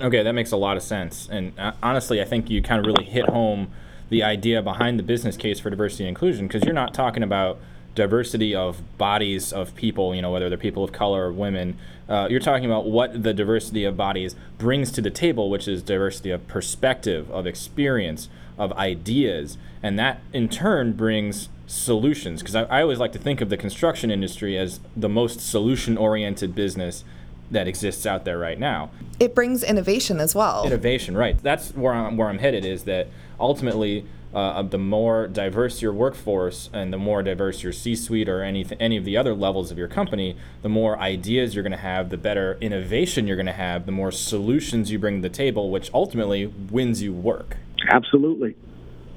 Okay, 0.00 0.22
that 0.22 0.32
makes 0.32 0.52
a 0.52 0.56
lot 0.56 0.76
of 0.76 0.82
sense. 0.82 1.28
And 1.30 1.58
uh, 1.58 1.72
honestly, 1.82 2.20
I 2.20 2.24
think 2.24 2.50
you 2.50 2.62
kind 2.62 2.78
of 2.78 2.86
really 2.86 3.04
hit 3.04 3.28
home 3.28 3.72
the 4.10 4.22
idea 4.22 4.62
behind 4.62 4.98
the 4.98 5.02
business 5.02 5.36
case 5.36 5.58
for 5.58 5.70
diversity 5.70 6.04
and 6.04 6.10
inclusion 6.10 6.46
because 6.46 6.62
you're 6.62 6.74
not 6.74 6.94
talking 6.94 7.22
about 7.22 7.58
diversity 7.94 8.54
of 8.54 8.80
bodies 8.96 9.52
of 9.52 9.74
people, 9.74 10.14
you 10.14 10.22
know, 10.22 10.30
whether 10.30 10.48
they're 10.48 10.58
people 10.58 10.84
of 10.84 10.92
color 10.92 11.26
or 11.26 11.32
women. 11.32 11.76
Uh, 12.08 12.26
you're 12.30 12.40
talking 12.40 12.64
about 12.64 12.86
what 12.86 13.22
the 13.22 13.34
diversity 13.34 13.84
of 13.84 13.96
bodies 13.96 14.34
brings 14.56 14.90
to 14.92 15.02
the 15.02 15.10
table, 15.10 15.50
which 15.50 15.66
is 15.66 15.82
diversity 15.82 16.30
of 16.30 16.46
perspective, 16.46 17.30
of 17.30 17.46
experience, 17.46 18.28
of 18.56 18.72
ideas. 18.72 19.58
And 19.82 19.98
that 19.98 20.20
in 20.32 20.48
turn 20.48 20.92
brings 20.92 21.48
solutions. 21.66 22.40
Because 22.40 22.54
I, 22.54 22.62
I 22.64 22.82
always 22.82 22.98
like 22.98 23.12
to 23.12 23.18
think 23.18 23.40
of 23.40 23.48
the 23.50 23.56
construction 23.56 24.10
industry 24.10 24.56
as 24.56 24.80
the 24.96 25.08
most 25.08 25.40
solution 25.40 25.96
oriented 25.98 26.54
business 26.54 27.04
that 27.50 27.66
exists 27.66 28.06
out 28.06 28.24
there 28.24 28.38
right 28.38 28.58
now. 28.58 28.90
It 29.18 29.34
brings 29.34 29.62
innovation 29.62 30.20
as 30.20 30.34
well. 30.34 30.64
Innovation, 30.66 31.16
right. 31.16 31.40
That's 31.42 31.74
where 31.74 31.92
I'm, 31.92 32.16
where 32.16 32.28
I'm 32.28 32.38
headed 32.38 32.64
is 32.64 32.84
that 32.84 33.08
ultimately 33.40 34.04
uh, 34.34 34.62
the 34.62 34.78
more 34.78 35.26
diverse 35.26 35.80
your 35.80 35.92
workforce 35.92 36.68
and 36.72 36.92
the 36.92 36.98
more 36.98 37.22
diverse 37.22 37.62
your 37.62 37.72
C-suite 37.72 38.28
or 38.28 38.42
any 38.42 38.66
any 38.78 38.96
of 38.96 39.04
the 39.04 39.16
other 39.16 39.34
levels 39.34 39.70
of 39.70 39.78
your 39.78 39.88
company, 39.88 40.36
the 40.62 40.68
more 40.68 40.98
ideas 40.98 41.54
you're 41.54 41.62
going 41.62 41.72
to 41.72 41.78
have, 41.78 42.10
the 42.10 42.18
better 42.18 42.58
innovation 42.60 43.26
you're 43.26 43.36
going 43.36 43.46
to 43.46 43.52
have, 43.52 43.86
the 43.86 43.92
more 43.92 44.12
solutions 44.12 44.90
you 44.90 44.98
bring 44.98 45.22
to 45.22 45.28
the 45.28 45.34
table, 45.34 45.70
which 45.70 45.90
ultimately 45.94 46.46
wins 46.46 47.02
you 47.02 47.12
work. 47.12 47.56
Absolutely. 47.88 48.54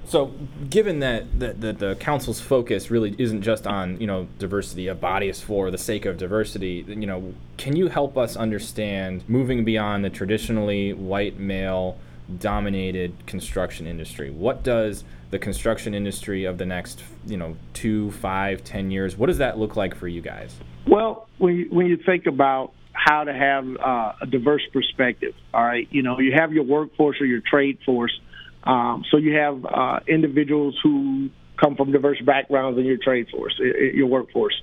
So, 0.06 0.34
given 0.70 1.00
that 1.00 1.40
the, 1.40 1.54
the, 1.54 1.74
the, 1.74 1.96
council's 1.96 2.42
focus 2.42 2.92
really 2.92 3.16
isn't 3.18 3.44
just 3.44 3.66
on 3.68 4.00
you 4.02 4.08
know 4.08 4.28
diversity 4.40 4.88
of 4.88 5.00
bodies 5.00 5.40
for 5.40 5.72
the 5.72 5.78
sake 5.78 6.06
of 6.06 6.18
diversity, 6.18 6.84
you 6.88 7.06
know, 7.06 7.34
can 7.58 7.76
you 7.76 7.88
help 7.88 8.18
us 8.18 8.36
understand 8.36 9.24
moving 9.28 9.64
beyond 9.64 10.04
the 10.04 10.10
traditionally 10.10 10.92
white 10.92 11.40
male 11.40 11.98
dominated 12.40 13.26
construction 13.26 13.88
industry? 13.88 14.30
What 14.30 14.64
does 14.64 15.04
the 15.30 15.40
construction 15.40 15.94
industry 15.94 16.46
of 16.46 16.58
the 16.58 16.66
next 16.66 17.04
you 17.26 17.38
know 17.38 17.56
two, 17.74 18.12
five, 18.12 18.64
ten 18.64 18.92
years? 18.92 19.18
What 19.18 19.28
does 19.28 19.38
that 19.40 19.58
look 19.58 19.76
like 19.76 19.96
for 19.96 20.08
you 20.08 20.22
guys? 20.22 20.56
Well, 20.88 21.28
when 21.38 21.56
you, 21.56 21.68
when 21.70 21.86
you 21.86 21.98
think 21.98 22.26
about 22.26 22.74
how 22.94 23.24
to 23.24 23.34
have 23.34 23.66
uh, 23.78 24.14
a 24.22 24.26
diverse 24.26 24.64
perspective, 24.74 25.34
all 25.54 25.64
right, 25.64 25.88
you 25.92 26.04
know, 26.04 26.20
you 26.20 26.34
have 26.36 26.52
your 26.52 26.64
workforce 26.64 27.22
or 27.22 27.26
your 27.26 27.42
trade 27.42 27.78
force 27.86 28.12
um, 28.64 29.04
so 29.10 29.18
you 29.18 29.36
have 29.36 29.66
uh, 29.66 30.00
individuals 30.08 30.78
who 30.84 31.30
come 31.60 31.76
from 31.76 31.92
diverse 31.92 32.22
backgrounds 32.26 32.78
in 32.80 32.86
your 32.86 32.98
trade 32.98 33.28
force, 33.30 33.60
your 33.60 34.08
workforce, 34.08 34.60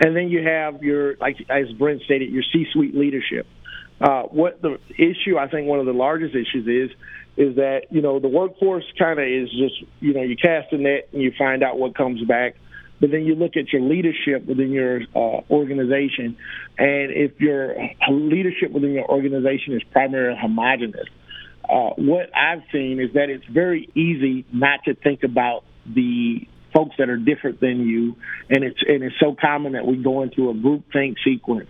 and 0.00 0.16
then 0.16 0.28
you 0.28 0.42
have 0.42 0.82
your, 0.82 1.16
like 1.16 1.36
as 1.48 1.70
Brent 1.78 2.02
stated, 2.02 2.30
your 2.30 2.42
C-suite 2.52 2.94
leadership. 2.94 3.46
Uh, 4.02 4.22
what 4.24 4.60
the 4.60 4.78
issue, 4.98 5.38
I 5.38 5.48
think, 5.48 5.68
one 5.68 5.78
of 5.78 5.86
the 5.86 5.92
largest 5.92 6.34
issues 6.34 6.66
is, 6.66 6.96
is 7.36 7.56
that 7.56 7.82
you 7.90 8.02
know 8.02 8.18
the 8.18 8.28
workforce 8.28 8.84
kind 8.98 9.18
of 9.18 9.26
is 9.26 9.48
just 9.50 9.74
you 10.00 10.12
know 10.12 10.22
you 10.22 10.36
cast 10.36 10.72
a 10.72 10.78
net 10.78 11.08
and 11.12 11.22
you 11.22 11.32
find 11.38 11.62
out 11.62 11.78
what 11.78 11.96
comes 11.96 12.20
back, 12.24 12.56
but 13.00 13.10
then 13.12 13.24
you 13.24 13.36
look 13.36 13.56
at 13.56 13.72
your 13.72 13.80
leadership 13.80 14.44
within 14.44 14.72
your 14.72 15.02
uh, 15.14 15.40
organization, 15.50 16.36
and 16.78 17.12
if 17.12 17.40
your 17.40 17.76
leadership 18.10 18.72
within 18.72 18.92
your 18.92 19.08
organization 19.08 19.74
is 19.74 19.82
primarily 19.92 20.36
homogenous, 20.40 21.06
uh, 21.64 21.90
what 21.96 22.30
I've 22.36 22.62
seen 22.72 22.98
is 23.00 23.14
that 23.14 23.30
it's 23.30 23.46
very 23.46 23.88
easy 23.94 24.44
not 24.52 24.80
to 24.86 24.94
think 24.94 25.22
about 25.22 25.62
the 25.86 26.48
folks 26.74 26.96
that 26.98 27.08
are 27.08 27.16
different 27.16 27.60
than 27.60 27.86
you, 27.86 28.16
and 28.50 28.64
it's 28.64 28.80
and 28.86 29.04
it's 29.04 29.16
so 29.20 29.36
common 29.40 29.72
that 29.74 29.86
we 29.86 29.96
go 29.96 30.22
into 30.22 30.50
a 30.50 30.54
group 30.54 30.84
think 30.92 31.18
sequence 31.24 31.68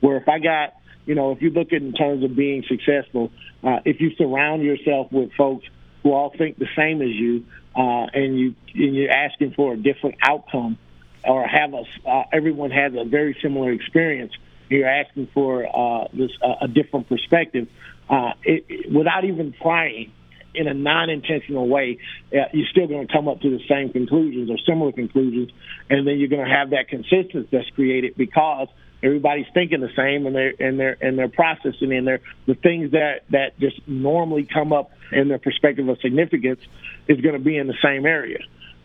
where 0.00 0.16
if 0.16 0.28
I 0.28 0.38
got 0.38 0.74
you 1.06 1.14
know 1.14 1.32
if 1.32 1.42
you 1.42 1.50
look 1.50 1.72
at 1.72 1.82
in 1.82 1.92
terms 1.92 2.24
of 2.24 2.36
being 2.36 2.64
successful, 2.68 3.30
uh, 3.62 3.78
if 3.84 4.00
you 4.00 4.10
surround 4.16 4.62
yourself 4.62 5.10
with 5.12 5.32
folks 5.32 5.66
who 6.02 6.12
all 6.12 6.32
think 6.36 6.58
the 6.58 6.68
same 6.76 7.00
as 7.00 7.10
you, 7.10 7.44
uh, 7.76 8.06
and 8.12 8.38
you 8.38 8.54
and 8.74 8.94
you're 8.94 9.10
asking 9.10 9.52
for 9.54 9.74
a 9.74 9.76
different 9.76 10.16
outcome, 10.22 10.78
or 11.24 11.46
have 11.46 11.72
a 11.74 11.84
uh, 12.08 12.24
everyone 12.32 12.70
has 12.70 12.92
a 12.94 13.04
very 13.04 13.36
similar 13.42 13.72
experience, 13.72 14.32
you're 14.68 14.88
asking 14.88 15.28
for 15.32 15.66
uh, 15.66 16.08
this 16.12 16.30
uh, 16.42 16.64
a 16.64 16.68
different 16.68 17.08
perspective 17.08 17.68
uh, 18.08 18.32
it, 18.42 18.64
it, 18.68 18.92
without 18.92 19.24
even 19.24 19.54
trying 19.60 20.12
in 20.54 20.68
a 20.68 20.74
non-intentional 20.74 21.66
way, 21.68 21.98
uh, 22.32 22.46
you're 22.52 22.68
still 22.70 22.86
going 22.86 23.06
to 23.06 23.12
come 23.12 23.26
up 23.26 23.40
to 23.40 23.50
the 23.50 23.60
same 23.68 23.90
conclusions 23.90 24.50
or 24.50 24.56
similar 24.66 24.92
conclusions, 24.92 25.50
and 25.90 26.06
then 26.06 26.18
you're 26.18 26.28
going 26.28 26.44
to 26.44 26.50
have 26.50 26.70
that 26.70 26.88
consistency 26.88 27.48
that's 27.50 27.68
created 27.70 28.14
because 28.16 28.68
everybody's 29.04 29.46
thinking 29.52 29.80
the 29.80 29.92
same 29.94 30.26
and 30.26 30.34
they're 30.34 30.54
and 30.58 30.80
they're 30.80 30.96
and 31.00 31.18
they're 31.18 31.28
processing 31.28 31.92
and 31.92 32.06
they're 32.06 32.20
the 32.46 32.54
things 32.54 32.92
that 32.92 33.20
that 33.30 33.58
just 33.60 33.86
normally 33.86 34.48
come 34.52 34.72
up 34.72 34.90
in 35.12 35.28
their 35.28 35.38
perspective 35.38 35.86
of 35.88 36.00
significance 36.00 36.60
is 37.06 37.20
going 37.20 37.34
to 37.34 37.44
be 37.44 37.56
in 37.56 37.66
the 37.66 37.76
same 37.82 38.06
area. 38.06 38.38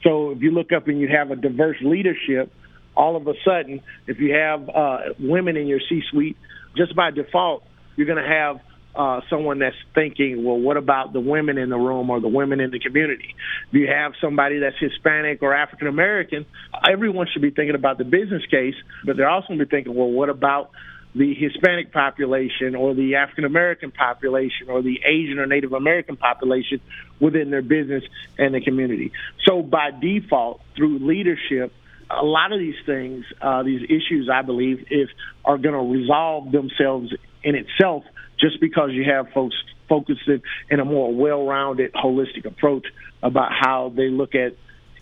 So 0.03 0.31
if 0.31 0.41
you 0.41 0.51
look 0.51 0.71
up 0.71 0.87
and 0.87 0.99
you 0.99 1.07
have 1.07 1.31
a 1.31 1.35
diverse 1.35 1.77
leadership, 1.81 2.51
all 2.95 3.15
of 3.15 3.27
a 3.27 3.33
sudden, 3.45 3.81
if 4.07 4.19
you 4.19 4.33
have 4.33 4.69
uh, 4.69 4.97
women 5.19 5.57
in 5.57 5.67
your 5.67 5.79
C-suite, 5.87 6.37
just 6.75 6.95
by 6.95 7.11
default, 7.11 7.63
you're 7.95 8.07
going 8.07 8.23
to 8.23 8.29
have 8.29 8.61
uh, 8.95 9.21
someone 9.29 9.59
that's 9.59 9.75
thinking, 9.93 10.43
well, 10.43 10.57
what 10.57 10.77
about 10.77 11.13
the 11.13 11.19
women 11.19 11.57
in 11.57 11.69
the 11.69 11.77
room 11.77 12.09
or 12.09 12.19
the 12.19 12.27
women 12.27 12.59
in 12.59 12.71
the 12.71 12.79
community? 12.79 13.35
If 13.67 13.73
you 13.73 13.87
have 13.87 14.13
somebody 14.19 14.59
that's 14.59 14.77
Hispanic 14.79 15.41
or 15.41 15.53
African 15.53 15.87
American, 15.87 16.45
everyone 16.89 17.27
should 17.31 17.41
be 17.41 17.51
thinking 17.51 17.75
about 17.75 17.97
the 17.97 18.03
business 18.03 18.45
case, 18.47 18.75
but 19.05 19.17
they're 19.17 19.29
also 19.29 19.49
going 19.49 19.59
to 19.59 19.65
be 19.65 19.69
thinking, 19.69 19.95
well, 19.95 20.11
what 20.11 20.29
about 20.29 20.71
the 21.15 21.33
Hispanic 21.33 21.91
population 21.91 22.75
or 22.75 22.93
the 22.93 23.15
African 23.15 23.45
American 23.45 23.91
population 23.91 24.69
or 24.69 24.81
the 24.81 24.99
Asian 25.03 25.39
or 25.39 25.47
Native 25.47 25.73
American 25.73 26.17
population 26.17 26.81
within 27.19 27.49
their 27.49 27.63
business 27.63 28.03
and 28.37 28.53
the 28.53 28.61
community. 28.61 29.11
So 29.47 29.63
by 29.63 29.89
default, 29.91 30.61
through 30.75 30.99
leadership, 30.99 31.73
a 32.09 32.23
lot 32.23 32.51
of 32.51 32.59
these 32.59 32.75
things, 32.85 33.25
uh, 33.41 33.63
these 33.63 33.83
issues, 33.83 34.29
I 34.31 34.43
believe, 34.43 34.85
if 34.89 35.09
are 35.43 35.57
going 35.57 35.73
to 35.73 35.99
resolve 35.99 36.51
themselves 36.51 37.13
in 37.43 37.55
itself 37.55 38.03
just 38.39 38.59
because 38.59 38.91
you 38.91 39.03
have 39.05 39.29
folks 39.33 39.55
focusing 39.87 40.41
in 40.69 40.79
a 40.79 40.85
more 40.85 41.13
well-rounded, 41.13 41.93
holistic 41.93 42.45
approach 42.45 42.85
about 43.21 43.51
how 43.51 43.91
they 43.95 44.09
look 44.09 44.35
at 44.35 44.55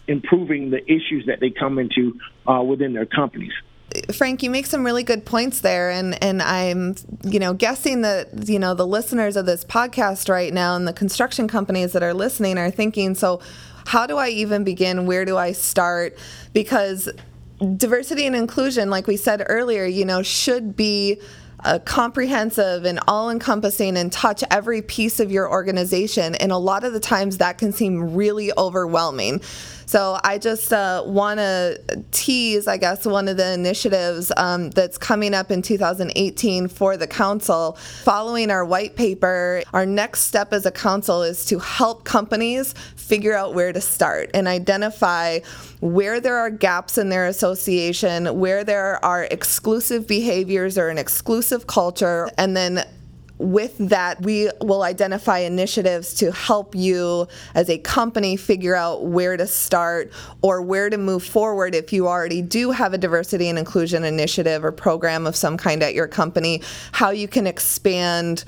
improving 0.07 0.69
the 0.69 0.83
issues 0.85 1.25
that 1.27 1.39
they 1.39 1.49
come 1.49 1.77
into 1.77 2.17
uh, 2.47 2.61
within 2.61 2.93
their 2.93 3.05
companies. 3.05 3.51
Frank, 4.13 4.43
you 4.43 4.49
make 4.49 4.65
some 4.65 4.85
really 4.85 5.03
good 5.03 5.25
points 5.25 5.61
there, 5.61 5.89
and 5.89 6.21
and 6.21 6.41
I'm 6.41 6.95
you 7.23 7.39
know 7.39 7.53
guessing 7.53 8.01
that 8.01 8.47
you 8.47 8.59
know 8.59 8.73
the 8.73 8.85
listeners 8.85 9.37
of 9.37 9.45
this 9.45 9.63
podcast 9.63 10.29
right 10.29 10.53
now 10.53 10.75
and 10.75 10.87
the 10.87 10.93
construction 10.93 11.47
companies 11.47 11.93
that 11.93 12.03
are 12.03 12.13
listening 12.13 12.57
are 12.57 12.69
thinking, 12.69 13.15
so 13.15 13.39
how 13.87 14.05
do 14.05 14.17
I 14.17 14.29
even 14.29 14.63
begin? 14.65 15.05
Where 15.05 15.23
do 15.23 15.37
I 15.37 15.53
start? 15.53 16.17
Because 16.53 17.09
diversity 17.77 18.27
and 18.27 18.35
inclusion, 18.35 18.89
like 18.89 19.07
we 19.07 19.17
said 19.17 19.43
earlier, 19.47 19.85
you 19.85 20.05
know, 20.05 20.21
should 20.21 20.75
be 20.75 21.19
uh, 21.63 21.79
comprehensive 21.79 22.85
and 22.85 22.99
all 23.07 23.29
encompassing 23.29 23.97
and 23.97 24.11
touch 24.11 24.43
every 24.51 24.81
piece 24.81 25.19
of 25.19 25.31
your 25.31 25.49
organization. 25.49 26.35
And 26.35 26.51
a 26.51 26.57
lot 26.57 26.83
of 26.83 26.93
the 26.93 26.99
times 26.99 27.37
that 27.37 27.57
can 27.57 27.71
seem 27.71 28.15
really 28.15 28.51
overwhelming. 28.57 29.41
So 29.87 30.19
I 30.21 30.37
just 30.37 30.73
uh, 30.73 31.01
want 31.05 31.39
to 31.39 31.79
tease, 32.11 32.67
I 32.67 32.75
guess, 32.75 33.05
one 33.05 33.29
of 33.29 33.37
the 33.37 33.53
initiatives 33.53 34.33
um, 34.35 34.69
that's 34.71 34.97
coming 34.97 35.33
up 35.33 35.49
in 35.49 35.61
2018 35.61 36.67
for 36.67 36.97
the 36.97 37.07
council. 37.07 37.77
Following 38.03 38.51
our 38.51 38.65
white 38.65 38.97
paper, 38.97 39.63
our 39.73 39.85
next 39.85 40.23
step 40.23 40.51
as 40.51 40.65
a 40.65 40.71
council 40.71 41.23
is 41.23 41.45
to 41.45 41.59
help 41.59 42.03
companies 42.03 42.73
figure 42.97 43.33
out 43.33 43.53
where 43.53 43.71
to 43.71 43.79
start 43.79 44.29
and 44.33 44.45
identify 44.45 45.39
where 45.79 46.19
there 46.19 46.35
are 46.35 46.49
gaps 46.49 46.97
in 46.97 47.07
their 47.07 47.25
association, 47.25 48.39
where 48.39 48.65
there 48.65 49.03
are 49.05 49.23
exclusive 49.31 50.05
behaviors 50.05 50.77
or 50.77 50.89
an 50.89 50.97
exclusive 50.97 51.65
culture, 51.65 52.29
and 52.37 52.57
then 52.57 52.85
with 53.39 53.77
that, 53.77 54.21
we 54.21 54.49
will 54.61 54.83
identify 54.83 55.39
initiatives 55.39 56.13
to 56.15 56.31
help 56.31 56.73
you 56.73 57.27
as 57.53 57.69
a 57.69 57.77
company 57.77 58.35
figure 58.35 58.75
out 58.75 59.05
where 59.05 59.37
to 59.37 59.45
start 59.45 60.11
or 60.41 60.61
where 60.61 60.89
to 60.89 60.97
move 60.97 61.23
forward 61.23 61.75
if 61.75 61.93
you 61.93 62.07
already 62.07 62.41
do 62.41 62.71
have 62.71 62.93
a 62.93 62.97
diversity 62.97 63.47
and 63.47 63.59
inclusion 63.59 64.03
initiative 64.03 64.65
or 64.65 64.71
program 64.71 65.27
of 65.27 65.35
some 65.35 65.57
kind 65.57 65.83
at 65.83 65.93
your 65.93 66.07
company, 66.07 66.61
how 66.91 67.11
you 67.11 67.27
can 67.27 67.45
expand 67.45 68.43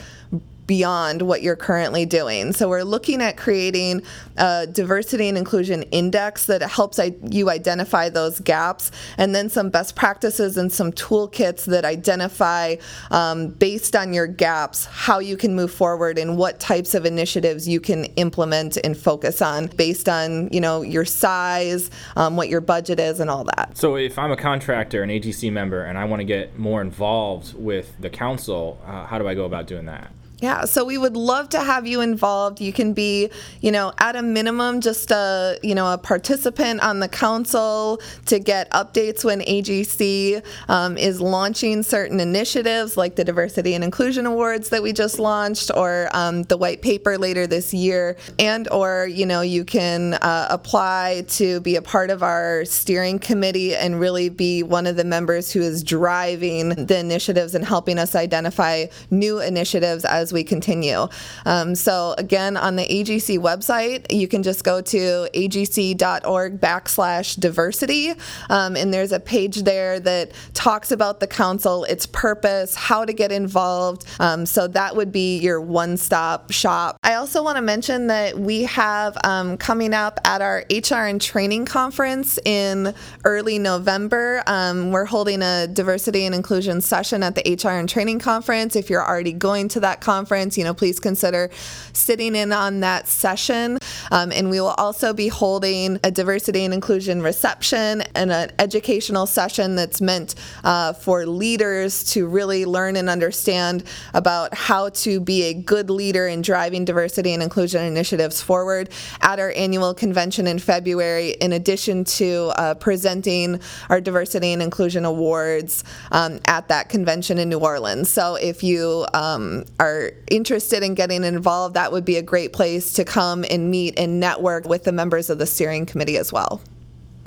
beyond 0.70 1.24
what 1.24 1.42
you're 1.42 1.56
currently 1.56 2.06
doing. 2.06 2.54
So 2.54 2.70
we're 2.70 2.84
looking 2.84 3.24
at 3.24 3.38
creating 3.38 4.04
a 4.38 4.68
diversity 4.68 5.28
and 5.28 5.36
inclusion 5.36 5.82
index 5.82 6.46
that 6.46 6.62
helps 6.62 7.00
you 7.24 7.50
identify 7.50 8.08
those 8.10 8.40
gaps, 8.40 8.92
and 9.18 9.34
then 9.34 9.50
some 9.50 9.72
best 9.72 9.96
practices 9.96 10.58
and 10.58 10.72
some 10.72 10.92
toolkits 10.92 11.66
that 11.66 11.86
identify 11.86 12.76
um, 13.10 13.48
based 13.48 13.96
on 13.96 14.14
your 14.14 14.28
gaps 14.28 14.86
how 14.86 15.18
you 15.18 15.36
can 15.36 15.56
move 15.56 15.74
forward 15.74 16.20
and 16.20 16.38
what 16.38 16.60
types 16.60 16.94
of 16.94 17.04
initiatives 17.04 17.68
you 17.68 17.80
can 17.80 18.06
implement 18.16 18.78
and 18.84 18.96
focus 18.96 19.42
on 19.42 19.66
based 19.76 20.08
on 20.08 20.50
you 20.52 20.62
know 20.62 20.84
your 20.84 21.04
size, 21.04 21.90
um, 22.16 22.38
what 22.38 22.48
your 22.48 22.62
budget 22.62 23.00
is, 23.00 23.20
and 23.20 23.32
all 23.32 23.44
that. 23.44 23.76
So 23.76 23.98
if 23.98 24.20
I'm 24.20 24.32
a 24.32 24.38
contractor, 24.38 25.02
an 25.02 25.10
AGC 25.10 25.52
member, 25.52 25.84
and 25.84 25.98
I 25.98 26.06
want 26.06 26.20
to 26.20 26.26
get 26.26 26.60
more 26.60 26.80
involved 26.80 27.56
with 27.56 28.00
the 28.00 28.12
council, 28.12 28.80
uh, 28.86 29.08
how 29.08 29.18
do 29.18 29.28
I 29.28 29.34
go 29.34 29.46
about 29.46 29.66
doing 29.66 29.88
that? 29.88 30.12
Yeah, 30.41 30.63
so 30.63 30.86
we 30.86 30.97
would 30.97 31.17
love 31.17 31.49
to 31.49 31.60
have 31.60 31.86
you 31.86 31.99
involved. 31.99 32.62
You 32.62 32.71
can 32.71 32.93
be, 32.93 33.30
you 33.60 33.71
know, 33.71 33.91
at 33.97 34.15
a 34.15 34.21
minimum 34.21 34.80
just 34.80 35.12
a, 35.12 35.60
you 35.62 35.75
know, 35.75 35.91
a 35.91 35.97
participant 35.97 36.82
on 36.82 36.99
the 36.99 37.10
council 37.10 38.02
to 38.28 38.39
get 38.39 38.69
updates 38.71 39.25
when 39.25 39.41
AGC 39.41 40.41
um, 40.69 40.97
is 40.97 41.19
launching 41.19 41.84
certain 41.84 42.21
initiatives 42.21 42.95
like 42.95 43.17
the 43.17 43.25
Diversity 43.25 43.73
and 43.73 43.84
Inclusion 43.84 44.25
Awards 44.25 44.69
that 44.69 44.82
we 44.82 44.93
just 44.93 45.19
launched 45.19 45.71
or 45.75 46.10
um, 46.13 46.43
the 46.43 46.56
white 46.56 46.82
paper 46.82 47.17
later 47.17 47.45
this 47.45 47.73
year. 47.73 48.15
And 48.38 48.69
or, 48.69 49.08
you 49.08 49.25
know, 49.25 49.41
you 49.41 49.65
can 49.65 50.13
uh, 50.13 50.47
apply 50.49 51.25
to 51.30 51.60
be 51.60 51.75
a 51.75 51.82
part 51.82 52.10
of 52.10 52.23
our 52.23 52.63
steering 52.63 53.19
committee 53.19 53.75
and 53.75 53.99
really 53.99 54.30
be 54.30 54.63
one 54.63 54.88
of 54.88 54.95
the 54.95 55.04
members 55.04 55.52
who 55.52 55.62
is 55.62 55.84
driving 55.84 56.69
the 56.86 56.97
initiatives 56.97 57.56
and 57.56 57.65
helping 57.65 57.99
us 57.99 58.15
identify 58.15 58.86
new 59.12 59.41
initiatives 59.41 60.06
as 60.06 60.29
as 60.30 60.34
we 60.34 60.44
continue. 60.44 61.08
Um, 61.46 61.74
so 61.74 62.13
again, 62.18 62.56
on 62.56 62.76
the 62.76 62.84
AGC 62.84 63.39
website, 63.39 64.06
you 64.12 64.28
can 64.28 64.44
just 64.44 64.63
go 64.63 64.80
to 64.80 65.28
agc.org 65.34 66.60
backslash 66.60 67.39
diversity, 67.39 68.13
um, 68.50 68.76
and 68.76 68.94
there's 68.94 69.12
a 69.12 69.20
page 69.20 69.63
there 69.63 70.00
that 70.00 70.32
talks 70.54 70.92
about 70.92 71.20
the 71.20 71.26
council, 71.26 71.84
its 71.86 72.06
purpose, 72.06 72.76
how 72.76 73.06
to 73.06 73.13
get 73.13 73.32
involved. 73.32 74.06
Um, 74.20 74.46
so 74.46 74.68
that 74.68 74.96
would 74.96 75.12
be 75.12 75.39
your 75.39 75.60
one-stop 75.60 76.52
shop. 76.52 76.98
I 77.02 77.15
also 77.15 77.44
want 77.44 77.56
to 77.56 77.62
mention 77.62 78.08
that 78.08 78.38
we 78.38 78.63
have 78.63 79.18
um, 79.24 79.58
coming 79.58 79.94
up 79.94 80.20
at 80.26 80.42
our 80.42 80.63
HR 80.70 81.08
and 81.08 81.20
training 81.20 81.65
conference 81.65 82.38
in 82.46 82.94
early 83.26 83.58
November. 83.58 84.44
Um, 84.46 84.92
we're 84.92 85.06
holding 85.06 85.42
a 85.42 85.68
diversity 85.68 86.26
and 86.26 86.36
inclusion 86.36 86.82
session 86.82 87.24
at 87.24 87.36
the 87.36 87.58
HR 87.62 87.80
and 87.80 87.89
training 87.89 88.20
conference. 88.20 88.76
If 88.76 88.89
you're 88.89 89.06
already 89.06 89.34
going 89.34 89.70
to 89.70 89.80
that 89.80 90.02
conference, 90.02 90.19
conference, 90.20 90.58
you 90.58 90.66
know, 90.66 90.74
please 90.74 91.00
consider 91.00 91.50
sitting 91.94 92.36
in 92.36 92.52
on 92.52 92.82
that 92.82 93.08
session. 93.08 93.78
Um, 94.12 94.34
and 94.34 94.50
we 94.50 94.60
will 94.60 94.76
also 94.78 95.14
be 95.14 95.30
holding 95.30 95.98
a 96.04 96.12
diversity 96.12 96.66
and 96.66 96.74
inclusion 96.74 97.22
reception 97.22 98.02
and 98.16 98.30
an 98.32 98.52
educational 98.60 99.26
session 99.26 99.76
that's 99.76 100.02
meant 100.02 100.36
uh, 100.66 100.92
for 100.92 101.26
leaders 101.26 102.04
to 102.14 102.28
really 102.28 102.66
learn 102.66 102.98
and 102.98 103.10
understand 103.10 103.84
about 104.14 104.54
how 104.54 104.90
to 104.90 105.22
be 105.22 105.44
a 105.44 105.54
good 105.54 105.90
leader 105.90 106.28
in 106.28 106.42
driving 106.42 106.84
diversity 106.84 107.34
and 107.34 107.42
inclusion 107.42 107.82
initiatives 107.86 108.42
forward 108.42 108.90
at 109.22 109.40
our 109.40 109.54
annual 109.56 109.94
convention 109.94 110.48
in 110.48 110.60
February, 110.60 111.30
in 111.40 111.54
addition 111.54 112.04
to 112.04 112.52
uh, 112.58 112.74
presenting 112.74 113.60
our 113.90 114.02
diversity 114.02 114.52
and 114.52 114.62
inclusion 114.62 115.06
awards 115.06 115.84
um, 116.12 116.40
at 116.46 116.68
that 116.68 116.90
convention 116.90 117.38
in 117.38 117.48
New 117.48 117.60
Orleans. 117.60 118.10
So 118.10 118.36
if 118.36 118.64
you 118.64 119.06
um, 119.14 119.64
are 119.80 120.09
interested 120.30 120.84
in 120.84 120.95
getting 120.95 121.24
involved, 121.24 121.76
that 121.76 121.91
would 121.91 122.06
be 122.06 122.17
a 122.17 122.22
great 122.22 122.54
place 122.54 122.93
to 122.93 123.06
come 123.06 123.45
and 123.50 123.69
meet 123.69 123.98
and 123.98 124.19
network 124.19 124.67
with 124.67 124.84
the 124.84 124.91
members 124.91 125.30
of 125.30 125.39
the 125.39 125.45
steering 125.45 125.86
committee 125.86 126.17
as 126.17 126.32
well. 126.32 126.62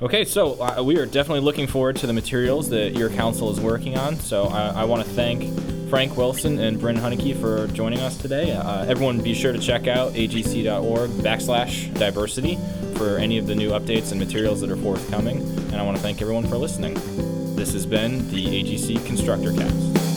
Okay, 0.03 0.25
so 0.25 0.61
uh, 0.61 0.83
we 0.83 0.99
are 0.99 1.07
definitely 1.07 1.43
looking 1.43 1.69
forward 1.69 1.95
to 1.97 2.09
the 2.09 2.13
materials 2.13 2.69
that 2.71 2.91
your 2.95 3.09
council 3.09 3.51
is 3.53 3.61
working 3.61 3.97
on. 3.97 4.17
So 4.17 4.47
uh, 4.47 4.73
I 4.75 4.85
want 4.85 5.05
to 5.05 5.09
thank 5.11 5.45
Frank 5.91 6.17
Wilson 6.17 6.59
and 6.59 6.81
Bryn 6.81 6.97
Huneke 6.97 7.41
for 7.41 7.69
joining 7.69 8.01
us 8.01 8.17
today. 8.17 8.51
Uh, 8.51 8.85
everyone, 8.87 9.21
be 9.21 9.33
sure 9.33 9.53
to 9.53 9.61
check 9.61 9.87
out 9.87 10.15
agc.org 10.15 11.11
backslash 11.11 11.93
diversity 11.95 12.59
for 12.97 13.19
any 13.19 13.39
of 13.39 13.47
the 13.47 13.55
new 13.55 13.71
updates 13.71 14.11
and 14.11 14.19
materials 14.19 14.61
that 14.63 14.71
are 14.71 14.77
forthcoming. 14.77 15.41
And 15.71 15.77
I 15.77 15.85
want 15.85 15.97
to 15.97 16.03
thank 16.03 16.21
everyone 16.21 16.49
for 16.49 16.57
listening. 16.57 16.95
This 17.55 17.73
has 17.75 17.87
been 17.87 18.29
the 18.31 18.45
AGC 18.45 19.07
Constructor 19.07 19.53
Cast. 19.53 20.12